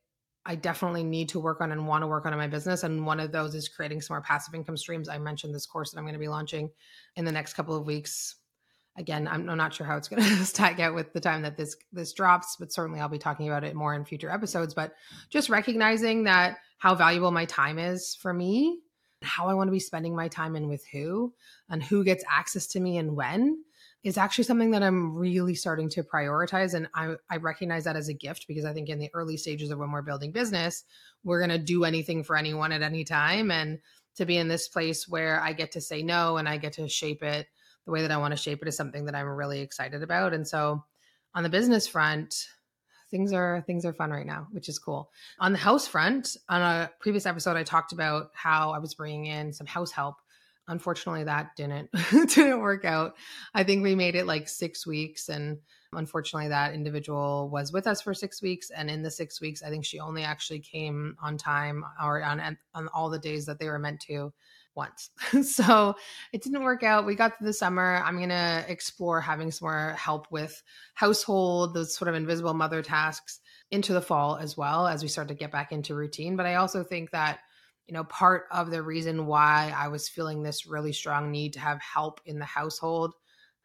I 0.46 0.56
definitely 0.56 1.06
need 1.06 1.30
to 1.30 1.40
work 1.40 1.62
on 1.62 1.72
and 1.72 1.88
want 1.88 2.02
to 2.02 2.08
work 2.08 2.26
on 2.26 2.34
in 2.34 2.40
my 2.40 2.48
business. 2.48 2.84
And 2.84 3.06
one 3.06 3.22
of 3.22 3.32
those 3.32 3.56
is 3.56 3.70
creating 3.70 4.02
some 4.02 4.16
more 4.16 4.22
passive 4.22 4.54
income 4.54 4.76
streams. 4.76 5.08
I 5.08 5.18
mentioned 5.18 5.56
this 5.56 5.66
course 5.66 5.92
that 5.92 5.98
I'm 5.98 6.04
going 6.04 6.16
to 6.16 6.20
be 6.20 6.28
launching 6.28 6.70
in 7.16 7.24
the 7.24 7.32
next 7.32 7.54
couple 7.54 7.78
of 7.78 7.86
weeks. 7.86 8.36
Again, 8.98 9.26
I'm, 9.26 9.46
not 9.46 9.74
sure 9.74 9.88
how 9.88 9.96
it's 9.96 10.10
going 10.10 10.22
to 10.38 10.46
stack 10.46 10.82
out 10.82 10.94
with 10.94 11.14
the 11.14 11.22
time 11.22 11.44
that 11.44 11.56
this 11.56 11.78
this 11.94 12.12
drops, 12.12 12.58
but 12.60 12.74
certainly 12.74 13.00
I'll 13.00 13.08
be 13.08 13.18
talking 13.18 13.48
about 13.48 13.64
it 13.64 13.76
more 13.76 13.96
in 13.96 14.04
future 14.04 14.30
episodes. 14.30 14.74
But 14.74 14.94
just 15.30 15.48
recognizing 15.48 16.26
that 16.26 16.58
how 16.80 16.96
valuable 16.96 17.32
my 17.32 17.46
time 17.46 17.80
is 17.80 18.14
for 18.22 18.34
me, 18.34 18.82
how 19.22 19.48
I 19.48 19.54
want 19.54 19.70
to 19.70 19.72
be 19.72 19.80
spending 19.80 20.14
my 20.14 20.28
time 20.28 20.58
and 20.58 20.68
with 20.68 20.86
who, 20.92 21.34
and 21.70 21.82
who 21.82 22.04
gets 22.04 22.26
access 22.30 22.68
to 22.68 22.82
me 22.82 22.98
and 22.98 23.16
when 23.16 23.64
is 24.04 24.18
actually 24.18 24.44
something 24.44 24.72
that 24.72 24.84
I'm 24.84 25.16
really 25.16 25.56
starting 25.56 25.90
to 25.90 26.04
prioritize. 26.04 26.74
And 26.74 26.90
I, 26.94 27.16
I 27.30 27.38
recognize 27.38 27.86
that 27.86 27.96
as 27.96 28.10
a 28.10 28.14
gift 28.14 28.48
because 28.48 28.66
I 28.66 28.74
think 28.74 28.90
in 28.90 29.00
the 29.00 29.10
early 29.14 29.38
stages 29.38 29.72
of 29.72 29.80
when 29.80 29.92
we're 29.92 30.02
building 30.02 30.32
business, 30.32 30.84
we're 31.24 31.40
going 31.40 31.58
to 31.58 31.64
do 31.64 31.86
anything 31.86 32.24
for 32.24 32.36
anyone 32.36 32.74
at 32.74 32.82
any 32.82 33.06
time. 33.06 33.50
And 33.50 33.80
to 34.16 34.26
be 34.26 34.38
in 34.38 34.48
this 34.48 34.68
place 34.68 35.08
where 35.08 35.40
I 35.42 35.54
get 35.54 35.72
to 35.72 35.82
say 35.82 36.04
no 36.04 36.38
and 36.38 36.48
I 36.48 36.58
get 36.58 36.74
to 36.74 36.88
shape 36.88 37.24
it 37.24 37.48
the 37.86 37.92
way 37.92 38.02
that 38.02 38.12
I 38.12 38.18
want 38.18 38.32
to 38.34 38.38
shape 38.38 38.62
it 38.62 38.68
is 38.68 38.78
something 38.78 39.06
that 39.06 39.16
I'm 39.16 39.28
really 39.28 39.62
excited 39.62 40.04
about. 40.04 40.34
And 40.34 40.48
so 40.48 40.84
on 41.34 41.44
the 41.44 41.50
business 41.50 41.88
front, 41.88 42.48
things 43.10 43.34
are 43.34 43.64
things 43.68 43.86
are 43.86 43.94
fun 43.94 44.12
right 44.12 44.26
now, 44.26 44.48
which 44.52 44.70
is 44.70 44.80
cool. 44.80 45.12
On 45.40 45.52
the 45.52 45.58
house 45.58 45.88
front, 45.88 46.36
on 46.50 46.62
a 46.62 46.92
previous 47.00 47.26
episode 47.26 47.58
I 47.58 47.64
talked 47.64 47.94
about 47.94 48.32
how 48.34 48.72
I 48.72 48.80
was 48.80 48.94
bringing 48.94 49.28
in 49.28 49.54
some 49.54 49.68
house 49.68 49.92
help 49.92 50.16
unfortunately 50.68 51.26
that 51.26 51.56
didn't 51.56 51.90
didn't 52.12 52.62
work 52.62 52.86
out. 52.86 53.16
I 53.54 53.64
think 53.64 53.84
we 53.84 53.96
made 53.96 54.16
it 54.16 54.26
like 54.26 54.48
six 54.48 54.86
weeks 54.86 55.30
and 55.30 55.60
unfortunately 55.94 56.50
that 56.50 56.74
individual 56.74 57.50
was 57.50 57.72
with 57.72 57.86
us 57.86 58.02
for 58.02 58.14
six 58.14 58.42
weeks 58.42 58.72
and 58.72 58.90
in 58.90 59.04
the 59.04 59.12
six 59.12 59.40
weeks 59.40 59.62
i 59.62 59.70
think 59.70 59.86
she 59.86 60.00
only 60.00 60.24
actually 60.24 60.60
came 60.60 61.16
on 61.22 61.38
time 61.38 61.86
or 62.04 62.24
on, 62.24 62.58
on 62.74 62.88
all 62.96 63.12
the 63.12 63.20
days 63.20 63.46
that 63.46 63.60
they 63.60 63.68
were 63.68 63.78
meant 63.78 64.00
to 64.00 64.34
once. 64.76 65.10
So 65.44 65.96
it 66.32 66.44
didn't 66.44 66.64
work 66.64 66.84
out. 66.84 67.06
We 67.06 67.16
got 67.16 67.38
through 67.38 67.48
the 67.48 67.54
summer. 67.54 68.02
I'm 68.04 68.18
going 68.18 68.30
to 68.30 68.66
explore 68.68 69.22
having 69.22 69.52
some 69.52 69.68
more 69.68 69.96
help 69.98 70.28
with 70.32 70.62
household 70.94 71.74
those 71.74 71.96
sort 71.96 72.10
of 72.10 72.16
invisible 72.16 72.54
mother 72.54 72.82
tasks 72.82 73.40
into 73.72 73.94
the 73.94 74.02
fall 74.02 74.38
as 74.38 74.56
well 74.58 74.88
as 74.88 75.02
we 75.02 75.10
start 75.10 75.28
to 75.30 75.34
get 75.34 75.52
back 75.52 75.72
into 75.72 75.96
routine. 75.96 76.36
But 76.36 76.46
i 76.46 76.56
also 76.56 76.84
think 76.84 77.12
that 77.12 77.40
you 77.88 77.94
know, 77.94 78.04
part 78.06 78.46
of 78.52 78.72
the 78.72 78.82
reason 78.82 79.26
why 79.26 79.74
I 79.76 79.90
was 79.90 80.08
feeling 80.08 80.42
this 80.42 80.66
really 80.66 80.94
strong 80.94 81.32
need 81.32 81.54
to 81.54 81.60
have 81.60 81.82
help 81.82 82.22
in 82.26 82.40
the 82.40 82.46
household 82.46 83.14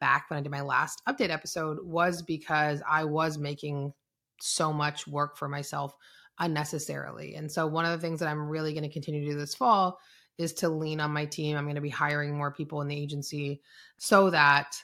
back 0.01 0.27
when 0.29 0.39
I 0.39 0.43
did 0.43 0.51
my 0.51 0.61
last 0.61 1.03
update 1.09 1.31
episode 1.31 1.79
was 1.83 2.23
because 2.23 2.83
I 2.89 3.05
was 3.05 3.39
making 3.39 3.93
so 4.41 4.73
much 4.73 5.07
work 5.07 5.37
for 5.37 5.49
myself 5.49 5.95
unnecessarily. 6.39 7.35
And 7.35 7.51
so 7.51 7.67
one 7.67 7.85
of 7.85 7.93
the 7.93 8.05
things 8.05 8.21
that 8.21 8.29
I'm 8.29 8.49
really 8.49 8.73
going 8.73 8.85
to 8.85 8.93
continue 8.93 9.25
to 9.25 9.33
do 9.33 9.39
this 9.39 9.55
fall 9.55 9.99
is 10.39 10.53
to 10.55 10.69
lean 10.69 11.01
on 11.01 11.11
my 11.11 11.25
team. 11.25 11.57
I'm 11.57 11.65
going 11.65 11.75
to 11.75 11.81
be 11.81 11.89
hiring 11.89 12.37
more 12.37 12.53
people 12.53 12.81
in 12.81 12.89
the 12.89 12.97
agency 12.97 13.61
so 13.99 14.31
that 14.31 14.77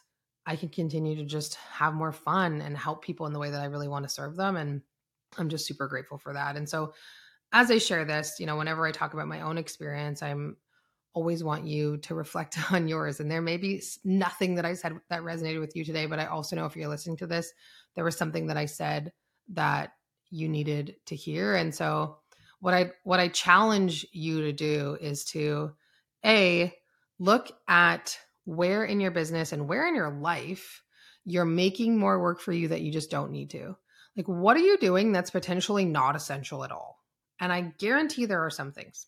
I 0.46 0.56
can 0.56 0.68
continue 0.68 1.16
to 1.16 1.24
just 1.24 1.54
have 1.54 1.94
more 1.94 2.12
fun 2.12 2.60
and 2.60 2.76
help 2.76 3.02
people 3.02 3.26
in 3.26 3.32
the 3.32 3.38
way 3.38 3.50
that 3.50 3.62
I 3.62 3.66
really 3.66 3.88
want 3.88 4.04
to 4.04 4.12
serve 4.12 4.36
them. 4.36 4.56
And 4.56 4.82
I'm 5.38 5.48
just 5.48 5.66
super 5.66 5.86
grateful 5.86 6.18
for 6.18 6.32
that. 6.32 6.56
And 6.56 6.68
so 6.68 6.92
as 7.54 7.70
I 7.70 7.78
share 7.78 8.04
this, 8.04 8.40
you 8.40 8.46
know, 8.46 8.56
whenever 8.56 8.84
I 8.84 8.90
talk 8.90 9.14
about 9.14 9.28
my 9.28 9.42
own 9.42 9.58
experience, 9.58 10.22
I'm 10.22 10.56
always 11.14 11.44
want 11.44 11.64
you 11.64 11.98
to 11.98 12.14
reflect 12.14 12.58
on 12.72 12.88
yours. 12.88 13.20
And 13.20 13.30
there 13.30 13.40
may 13.40 13.56
be 13.56 13.80
nothing 14.02 14.56
that 14.56 14.66
I 14.66 14.74
said 14.74 14.98
that 15.08 15.22
resonated 15.22 15.60
with 15.60 15.76
you 15.76 15.84
today, 15.84 16.06
but 16.06 16.18
I 16.18 16.26
also 16.26 16.56
know 16.56 16.66
if 16.66 16.76
you're 16.76 16.88
listening 16.88 17.16
to 17.18 17.28
this, 17.28 17.52
there 17.94 18.04
was 18.04 18.16
something 18.16 18.48
that 18.48 18.56
I 18.56 18.66
said 18.66 19.12
that 19.52 19.92
you 20.30 20.48
needed 20.48 20.96
to 21.06 21.14
hear. 21.14 21.54
And 21.54 21.72
so 21.72 22.18
what 22.58 22.74
I 22.74 22.90
what 23.04 23.20
I 23.20 23.28
challenge 23.28 24.04
you 24.12 24.42
to 24.42 24.52
do 24.52 24.98
is 25.00 25.24
to 25.26 25.72
a 26.26 26.74
look 27.20 27.52
at 27.68 28.18
where 28.46 28.84
in 28.84 28.98
your 28.98 29.12
business 29.12 29.52
and 29.52 29.68
where 29.68 29.86
in 29.86 29.94
your 29.94 30.10
life 30.10 30.82
you're 31.24 31.44
making 31.44 31.96
more 31.96 32.20
work 32.20 32.40
for 32.40 32.52
you 32.52 32.68
that 32.68 32.80
you 32.80 32.90
just 32.90 33.12
don't 33.12 33.30
need 33.30 33.50
to. 33.50 33.76
Like 34.16 34.26
what 34.26 34.56
are 34.56 34.60
you 34.60 34.76
doing 34.76 35.12
that's 35.12 35.30
potentially 35.30 35.84
not 35.84 36.16
essential 36.16 36.64
at 36.64 36.72
all? 36.72 37.03
And 37.40 37.52
I 37.52 37.72
guarantee 37.78 38.26
there 38.26 38.44
are 38.44 38.50
some 38.50 38.72
things. 38.72 39.06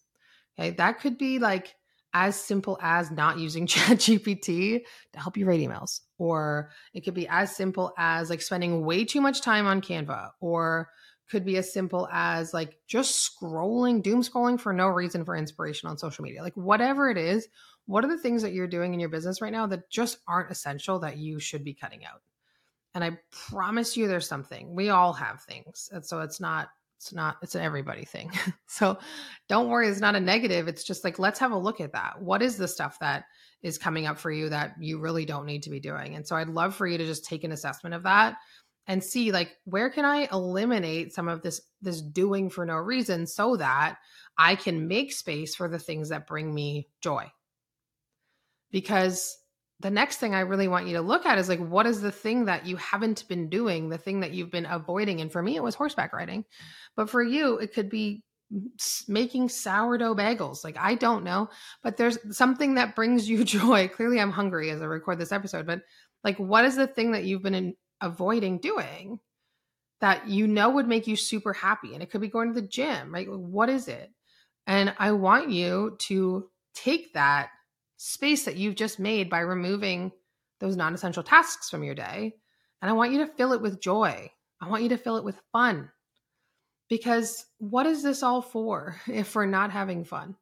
Okay, 0.59 0.71
that 0.71 1.01
could 1.01 1.19
be 1.19 1.39
like 1.39 1.75
as 2.15 2.41
simple 2.41 2.79
as 2.81 3.11
not 3.11 3.39
using 3.39 3.67
ChatGPT 3.67 4.81
to 5.13 5.19
help 5.19 5.37
you 5.37 5.47
write 5.47 5.61
emails. 5.61 6.01
Or 6.19 6.71
it 6.95 7.03
could 7.03 7.15
be 7.15 7.29
as 7.29 7.55
simple 7.55 7.93
as 7.99 8.31
like 8.31 8.41
spending 8.41 8.85
way 8.85 9.05
too 9.05 9.21
much 9.21 9.43
time 9.43 9.67
on 9.67 9.83
Canva 9.83 10.31
or 10.41 10.89
could 11.29 11.45
be 11.45 11.57
as 11.57 11.73
simple 11.73 12.09
as 12.13 12.55
like 12.55 12.79
just 12.87 13.31
scrolling, 13.31 14.03
doom 14.03 14.23
scrolling 14.23 14.59
for 14.59 14.73
no 14.73 14.87
reason 14.87 15.25
for 15.25 15.37
inspiration 15.37 15.89
on 15.89 15.99
social 15.99 16.25
media. 16.25 16.43
Like 16.43 16.57
whatever 16.57 17.11
it 17.11 17.19
is, 17.19 17.49
what 17.87 18.05
are 18.05 18.09
the 18.09 18.19
things 18.19 18.43
that 18.43 18.53
you're 18.53 18.67
doing 18.67 18.95
in 18.95 19.01
your 19.01 19.09
business 19.09 19.41
right 19.41 19.53
now 19.53 19.67
that 19.67 19.91
just 19.91 20.19
aren't 20.27 20.51
essential 20.51 21.01
that 21.01 21.19
you 21.19 21.39
should 21.39 21.65
be 21.65 21.75
cutting 21.75 22.05
out? 22.05 22.23
And 22.95 23.05
I 23.05 23.19
promise 23.31 23.97
you 23.97 24.09
there's 24.09 24.29
something. 24.29 24.75
We 24.75 24.89
all 24.89 25.13
have 25.13 25.43
things. 25.43 25.91
And 25.93 26.05
so 26.05 26.21
it's 26.21 26.41
not 26.41 26.69
it's 26.97 27.13
not 27.13 27.37
it's 27.43 27.55
an 27.55 27.63
everybody 27.63 28.05
thing. 28.05 28.31
so 28.67 28.99
don't 29.49 29.69
worry, 29.69 29.89
it's 29.89 30.01
not 30.01 30.17
a 30.17 30.21
negative. 30.21 30.69
It's 30.69 30.85
just 30.85 31.05
like 31.05 31.19
let's 31.19 31.39
have 31.39 31.53
a 31.53 31.59
look 31.59 31.81
at 31.81 31.93
that. 31.93 32.21
What 32.21 32.43
is 32.43 32.57
the 32.57 32.69
stuff 32.69 32.99
that 33.01 33.25
is 33.63 33.79
coming 33.79 34.07
up 34.07 34.19
for 34.19 34.31
you 34.31 34.49
that 34.49 34.75
you 34.81 34.99
really 34.99 35.25
don't 35.25 35.47
need 35.47 35.63
to 35.65 35.71
be 35.71 35.81
doing? 35.81 36.15
And 36.15 36.27
so 36.27 36.37
I'd 36.37 36.49
love 36.49 36.75
for 36.75 36.87
you 36.87 36.99
to 36.99 37.07
just 37.07 37.25
take 37.25 37.45
an 37.45 37.53
assessment 37.53 37.95
of 37.95 38.05
that 38.05 38.37
and 38.87 39.03
see 39.03 39.33
like 39.33 39.57
where 39.65 39.91
can 39.91 40.05
I 40.05 40.29
eliminate 40.33 41.13
some 41.13 41.29
of 41.29 41.43
this 41.43 41.61
this 41.83 42.01
doing 42.01 42.51
for 42.51 42.65
no 42.65 42.77
reason 42.77 43.27
so 43.27 43.57
that 43.57 43.97
I 44.39 44.55
can 44.55 44.89
make 44.89 45.13
space 45.13 45.55
for 45.55 45.69
the 45.69 45.79
things 45.79 46.09
that 46.11 46.27
bring 46.27 46.55
me 46.55 46.89
joy. 47.01 47.31
Because 48.71 49.37
the 49.81 49.91
next 49.91 50.17
thing 50.17 50.35
I 50.35 50.41
really 50.41 50.69
want 50.69 50.87
you 50.87 50.95
to 50.95 51.03
look 51.03 51.27
at 51.27 51.39
is 51.39 51.49
like, 51.49 51.61
what 51.61 51.87
is 51.87 52.01
the 52.01 52.13
thing 52.13 52.47
that 52.47 52.67
you 52.67 52.77
haven't 52.77 53.29
been 53.29 53.49
doing, 53.51 53.89
the 53.89 53.99
thing 53.99 54.21
that 54.21 54.33
you've 54.33 54.51
been 54.51 54.67
avoiding? 54.67 55.21
And 55.21 55.31
for 55.31 55.43
me, 55.43 55.57
it 55.57 55.63
was 55.63 55.75
horseback 55.75 56.13
riding. 56.15 56.45
But 56.97 57.11
for 57.11 57.23
you, 57.23 57.59
it 57.59 57.75
could 57.75 57.91
be 57.91 58.23
making 59.09 59.49
sourdough 59.49 60.15
bagels. 60.15 60.65
Like, 60.65 60.77
I 60.79 60.95
don't 60.95 61.25
know, 61.25 61.51
but 61.83 61.97
there's 61.97 62.19
something 62.37 62.77
that 62.77 62.95
brings 62.95 63.29
you 63.29 63.45
joy. 63.45 63.89
Clearly, 63.89 64.21
I'm 64.21 64.31
hungry 64.31 64.71
as 64.71 64.81
I 64.81 64.87
record 64.87 65.19
this 65.19 65.33
episode, 65.33 65.67
but 65.67 65.83
like, 66.25 66.39
what 66.39 66.65
is 66.65 66.77
the 66.77 66.87
thing 66.87 67.13
that 67.13 67.25
you've 67.25 67.43
been 67.43 67.55
in, 67.55 67.75
avoiding 68.01 68.59
doing 68.59 69.21
that 70.01 70.29
you 70.29 70.47
know 70.47 70.71
would 70.71 70.89
make 70.89 71.07
you 71.07 71.17
super 71.17 71.53
happy? 71.53 71.93
And 71.93 72.03
it 72.03 72.11
could 72.11 72.21
be 72.23 72.29
going 72.29 72.55
to 72.55 72.61
the 72.61 72.67
gym, 72.67 73.13
right? 73.13 73.31
What 73.31 73.69
is 73.69 73.89
it? 73.89 74.11
And 74.67 74.95
I 74.99 75.13
want 75.13 75.51
you 75.51 75.97
to 76.01 76.49
take 76.75 77.13
that 77.13 77.51
space 77.97 78.45
that 78.45 78.57
you've 78.57 78.75
just 78.75 78.99
made 78.99 79.31
by 79.31 79.41
removing 79.41 80.13
those 80.61 80.77
non 80.77 80.95
essential 80.95 81.23
tasks 81.23 81.71
from 81.71 81.85
your 81.85 81.95
day. 81.95 82.35
And 82.83 82.91
I 82.91 82.95
want 82.95 83.13
you 83.13 83.19
to 83.19 83.33
fill 83.33 83.53
it 83.53 83.63
with 83.63 83.81
joy. 83.81 84.31
I 84.61 84.69
want 84.69 84.83
you 84.83 84.91
to 84.91 84.99
fill 84.99 85.17
it 85.17 85.25
with 85.25 85.41
fun. 85.53 85.91
Because 86.89 87.47
what 87.59 87.87
is 87.87 88.03
this 88.03 88.23
all 88.23 88.43
for 88.43 89.01
if 89.07 89.35
we're 89.35 89.47
not 89.47 89.71
having 89.71 90.05
fun? 90.05 90.37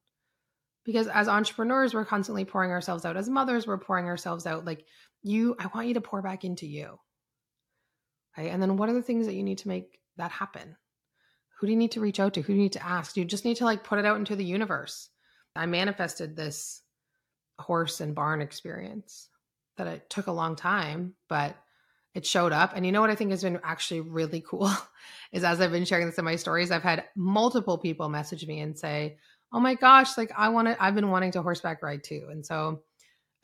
Because 0.85 1.09
as 1.09 1.29
entrepreneurs, 1.29 1.95
we're 1.95 2.05
constantly 2.05 2.45
pouring 2.45 2.71
ourselves 2.71 3.07
out. 3.07 3.17
As 3.17 3.29
mothers, 3.29 3.67
we're 3.67 3.79
pouring 3.79 4.07
ourselves 4.07 4.47
out. 4.47 4.67
Like 4.67 4.85
you, 5.23 5.57
I 5.59 5.69
want 5.75 5.89
you 5.89 5.95
to 5.95 6.03
pour 6.03 6.21
back 6.21 6.45
into 6.45 6.67
you. 6.67 6.99
Right. 8.37 8.51
And 8.51 8.61
then 8.61 8.77
what 8.77 8.89
are 8.89 8.95
the 8.95 9.03
things 9.03 9.27
that 9.27 9.35
you 9.35 9.43
need 9.43 9.59
to 9.59 9.69
make 9.69 9.99
that 10.19 10.31
happen? 10.31 10.77
Who 11.59 11.67
do 11.67 11.73
you 11.73 11.79
need 11.79 11.93
to 11.93 12.01
reach 12.01 12.21
out 12.21 12.35
to? 12.35 12.43
Who 12.43 12.53
do 12.53 12.57
you 12.57 12.63
need 12.65 12.73
to 12.73 12.85
ask? 12.85 13.17
You 13.17 13.25
just 13.25 13.45
need 13.45 13.57
to 13.59 13.65
like 13.65 13.85
put 13.85 13.99
it 13.99 14.05
out 14.05 14.19
into 14.19 14.37
the 14.37 14.45
universe. 14.45 15.09
I 15.57 15.67
manifested 15.67 16.37
this 16.37 16.83
horse 17.59 18.01
and 18.01 18.15
barn 18.15 18.41
experience 18.41 19.29
that 19.77 19.87
it 19.87 20.09
took 20.09 20.27
a 20.27 20.33
long 20.33 20.57
time, 20.57 21.15
but 21.29 21.57
it 22.15 22.25
showed 22.25 22.53
up. 22.53 22.73
And 22.75 22.87
you 22.87 22.93
know 22.93 23.01
what 23.01 23.11
I 23.11 23.15
think 23.15 23.31
has 23.31 23.43
been 23.43 23.61
actually 23.65 24.01
really 24.01 24.41
cool 24.47 24.71
is 25.33 25.45
as 25.45 25.61
I've 25.61 25.73
been 25.73 25.85
sharing 25.85 26.07
this 26.07 26.19
in 26.19 26.25
my 26.25 26.37
stories, 26.37 26.71
I've 26.71 26.83
had 26.83 27.05
multiple 27.17 27.79
people 27.79 28.09
message 28.09 28.47
me 28.47 28.61
and 28.61 28.79
say, 28.79 29.19
Oh 29.53 29.61
my 29.61 29.75
gosh, 29.75 30.17
like 30.17 30.33
I 30.37 30.49
want 30.49 30.69
to, 30.69 30.83
I've 30.83 30.97
been 30.97 31.11
wanting 31.11 31.33
to 31.33 31.43
horseback 31.43 31.83
ride 31.83 32.03
too. 32.03 32.27
And 32.31 32.45
so, 32.45 32.83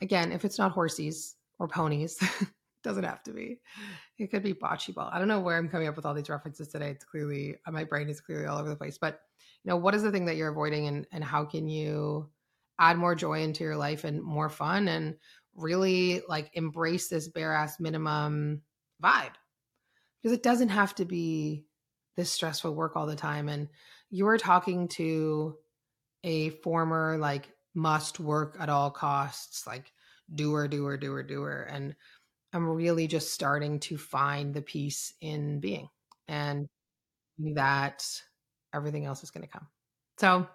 again, 0.01 0.33
if 0.33 0.43
it's 0.43 0.57
not 0.57 0.75
horsies 0.75 1.35
or 1.57 1.69
ponies, 1.69 2.17
doesn't 2.83 3.03
have 3.03 3.23
to 3.23 3.31
be. 3.31 3.59
It 4.17 4.29
could 4.29 4.43
be 4.43 4.53
bocce 4.53 4.93
ball. 4.93 5.09
I 5.11 5.19
don't 5.19 5.27
know 5.27 5.39
where 5.39 5.57
I'm 5.57 5.69
coming 5.69 5.87
up 5.87 5.95
with 5.95 6.05
all 6.05 6.13
these 6.13 6.29
references 6.29 6.67
today. 6.67 6.89
It's 6.89 7.05
clearly, 7.05 7.55
my 7.69 7.83
brain 7.85 8.09
is 8.09 8.19
clearly 8.19 8.45
all 8.45 8.57
over 8.57 8.69
the 8.69 8.75
place. 8.75 8.97
But, 8.97 9.21
you 9.63 9.69
know, 9.69 9.77
what 9.77 9.95
is 9.95 10.03
the 10.03 10.11
thing 10.11 10.25
that 10.25 10.35
you're 10.35 10.49
avoiding 10.49 10.87
and, 10.87 11.07
and 11.11 11.23
how 11.23 11.45
can 11.45 11.69
you 11.69 12.29
add 12.79 12.97
more 12.97 13.15
joy 13.15 13.41
into 13.41 13.63
your 13.63 13.77
life 13.77 14.03
and 14.03 14.21
more 14.21 14.49
fun 14.49 14.87
and 14.87 15.15
really 15.55 16.21
like 16.27 16.49
embrace 16.53 17.09
this 17.09 17.27
bare 17.27 17.53
ass 17.53 17.79
minimum 17.79 18.61
vibe. 19.03 19.33
Because 20.21 20.37
it 20.37 20.43
doesn't 20.43 20.69
have 20.69 20.95
to 20.95 21.05
be 21.05 21.65
this 22.15 22.31
stressful 22.31 22.73
work 22.73 22.95
all 22.95 23.07
the 23.07 23.15
time 23.15 23.49
and 23.49 23.69
you're 24.09 24.37
talking 24.37 24.87
to 24.89 25.55
a 26.23 26.49
former 26.49 27.17
like 27.17 27.49
must 27.73 28.19
work 28.19 28.57
at 28.59 28.69
all 28.69 28.91
costs 28.91 29.65
like 29.65 29.91
doer 30.35 30.67
doer 30.67 30.97
doer 30.97 31.23
doer 31.23 31.65
and 31.71 31.95
i'm 32.51 32.67
really 32.67 33.07
just 33.07 33.33
starting 33.33 33.79
to 33.79 33.97
find 33.97 34.53
the 34.53 34.61
peace 34.61 35.13
in 35.21 35.61
being 35.61 35.87
and 36.27 36.67
that 37.39 38.03
everything 38.73 39.05
else 39.05 39.23
is 39.23 39.31
going 39.31 39.45
to 39.45 39.51
come. 39.51 39.67
So 40.17 40.47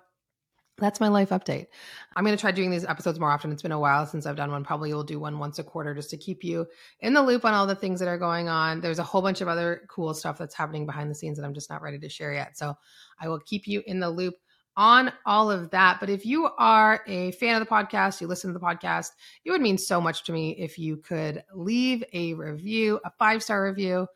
that's 0.78 1.00
my 1.00 1.08
life 1.08 1.30
update. 1.30 1.66
I'm 2.14 2.24
going 2.24 2.36
to 2.36 2.40
try 2.40 2.50
doing 2.50 2.70
these 2.70 2.84
episodes 2.84 3.18
more 3.18 3.30
often. 3.30 3.50
It's 3.50 3.62
been 3.62 3.72
a 3.72 3.78
while 3.78 4.06
since 4.06 4.26
I've 4.26 4.36
done 4.36 4.50
one. 4.50 4.64
Probably 4.64 4.92
we'll 4.92 5.04
do 5.04 5.18
one 5.18 5.38
once 5.38 5.58
a 5.58 5.64
quarter 5.64 5.94
just 5.94 6.10
to 6.10 6.16
keep 6.16 6.44
you 6.44 6.66
in 7.00 7.14
the 7.14 7.22
loop 7.22 7.44
on 7.44 7.54
all 7.54 7.66
the 7.66 7.74
things 7.74 7.98
that 8.00 8.08
are 8.08 8.18
going 8.18 8.48
on. 8.48 8.80
There's 8.80 8.98
a 8.98 9.04
whole 9.04 9.22
bunch 9.22 9.40
of 9.40 9.48
other 9.48 9.82
cool 9.88 10.12
stuff 10.14 10.38
that's 10.38 10.54
happening 10.54 10.86
behind 10.86 11.10
the 11.10 11.14
scenes 11.14 11.38
that 11.38 11.44
I'm 11.44 11.54
just 11.54 11.70
not 11.70 11.82
ready 11.82 11.98
to 11.98 12.08
share 12.08 12.32
yet. 12.32 12.58
So 12.58 12.74
I 13.20 13.28
will 13.28 13.40
keep 13.40 13.66
you 13.66 13.82
in 13.86 14.00
the 14.00 14.10
loop 14.10 14.34
on 14.76 15.10
all 15.24 15.50
of 15.50 15.70
that. 15.70 15.98
But 16.00 16.10
if 16.10 16.26
you 16.26 16.50
are 16.58 17.02
a 17.06 17.32
fan 17.32 17.60
of 17.60 17.66
the 17.66 17.74
podcast, 17.74 18.20
you 18.20 18.26
listen 18.26 18.52
to 18.52 18.58
the 18.58 18.64
podcast, 18.64 19.12
it 19.44 19.50
would 19.50 19.62
mean 19.62 19.78
so 19.78 20.00
much 20.00 20.24
to 20.24 20.32
me 20.32 20.50
if 20.58 20.78
you 20.78 20.98
could 20.98 21.42
leave 21.54 22.04
a 22.12 22.34
review, 22.34 23.00
a 23.04 23.10
five 23.18 23.42
star 23.42 23.64
review 23.64 24.06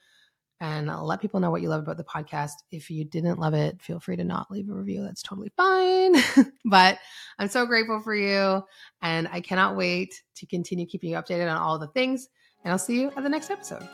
and 0.60 0.88
let 1.02 1.20
people 1.20 1.40
know 1.40 1.50
what 1.50 1.62
you 1.62 1.68
love 1.68 1.82
about 1.82 1.96
the 1.96 2.04
podcast. 2.04 2.52
If 2.70 2.90
you 2.90 3.04
didn't 3.04 3.38
love 3.38 3.54
it, 3.54 3.80
feel 3.80 3.98
free 3.98 4.16
to 4.16 4.24
not 4.24 4.50
leave 4.50 4.68
a 4.68 4.74
review. 4.74 5.02
That's 5.02 5.22
totally 5.22 5.50
fine. 5.56 6.16
but 6.66 6.98
I'm 7.38 7.48
so 7.48 7.64
grateful 7.64 8.00
for 8.00 8.14
you. 8.14 8.62
And 9.00 9.26
I 9.32 9.40
cannot 9.40 9.76
wait 9.76 10.22
to 10.36 10.46
continue 10.46 10.86
keeping 10.86 11.10
you 11.10 11.16
updated 11.16 11.50
on 11.50 11.56
all 11.56 11.78
the 11.78 11.88
things. 11.88 12.28
And 12.62 12.72
I'll 12.72 12.78
see 12.78 13.00
you 13.00 13.10
at 13.16 13.22
the 13.22 13.28
next 13.28 13.50
episode. 13.50 13.88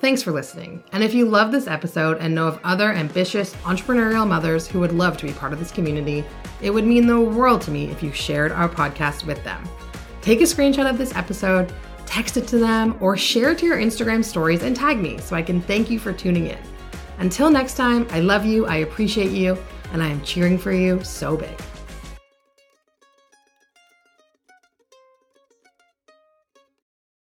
Thanks 0.00 0.20
for 0.20 0.32
listening. 0.32 0.82
And 0.92 1.04
if 1.04 1.14
you 1.14 1.24
love 1.24 1.52
this 1.52 1.68
episode 1.68 2.18
and 2.18 2.34
know 2.34 2.48
of 2.48 2.58
other 2.64 2.92
ambitious 2.92 3.54
entrepreneurial 3.62 4.26
mothers 4.26 4.66
who 4.66 4.80
would 4.80 4.92
love 4.92 5.16
to 5.18 5.26
be 5.26 5.32
part 5.32 5.52
of 5.52 5.60
this 5.60 5.70
community, 5.70 6.24
it 6.60 6.70
would 6.70 6.84
mean 6.84 7.06
the 7.06 7.20
world 7.20 7.62
to 7.62 7.70
me 7.70 7.88
if 7.88 8.02
you 8.02 8.12
shared 8.12 8.50
our 8.50 8.68
podcast 8.68 9.24
with 9.24 9.42
them. 9.44 9.62
Take 10.20 10.40
a 10.40 10.44
screenshot 10.44 10.90
of 10.90 10.98
this 10.98 11.14
episode 11.14 11.72
text 12.12 12.36
it 12.36 12.46
to 12.48 12.58
them, 12.58 12.94
or 13.00 13.16
share 13.16 13.52
it 13.52 13.58
to 13.58 13.64
your 13.64 13.78
Instagram 13.78 14.22
stories 14.22 14.62
and 14.62 14.76
tag 14.76 14.98
me 14.98 15.16
so 15.16 15.34
I 15.34 15.40
can 15.40 15.62
thank 15.62 15.88
you 15.88 15.98
for 15.98 16.12
tuning 16.12 16.48
in. 16.48 16.58
Until 17.18 17.50
next 17.50 17.74
time, 17.74 18.06
I 18.10 18.20
love 18.20 18.44
you, 18.44 18.66
I 18.66 18.76
appreciate 18.76 19.30
you, 19.32 19.56
and 19.94 20.02
I 20.02 20.08
am 20.08 20.20
cheering 20.20 20.58
for 20.58 20.72
you 20.72 21.02
so 21.02 21.38
big. 21.38 21.58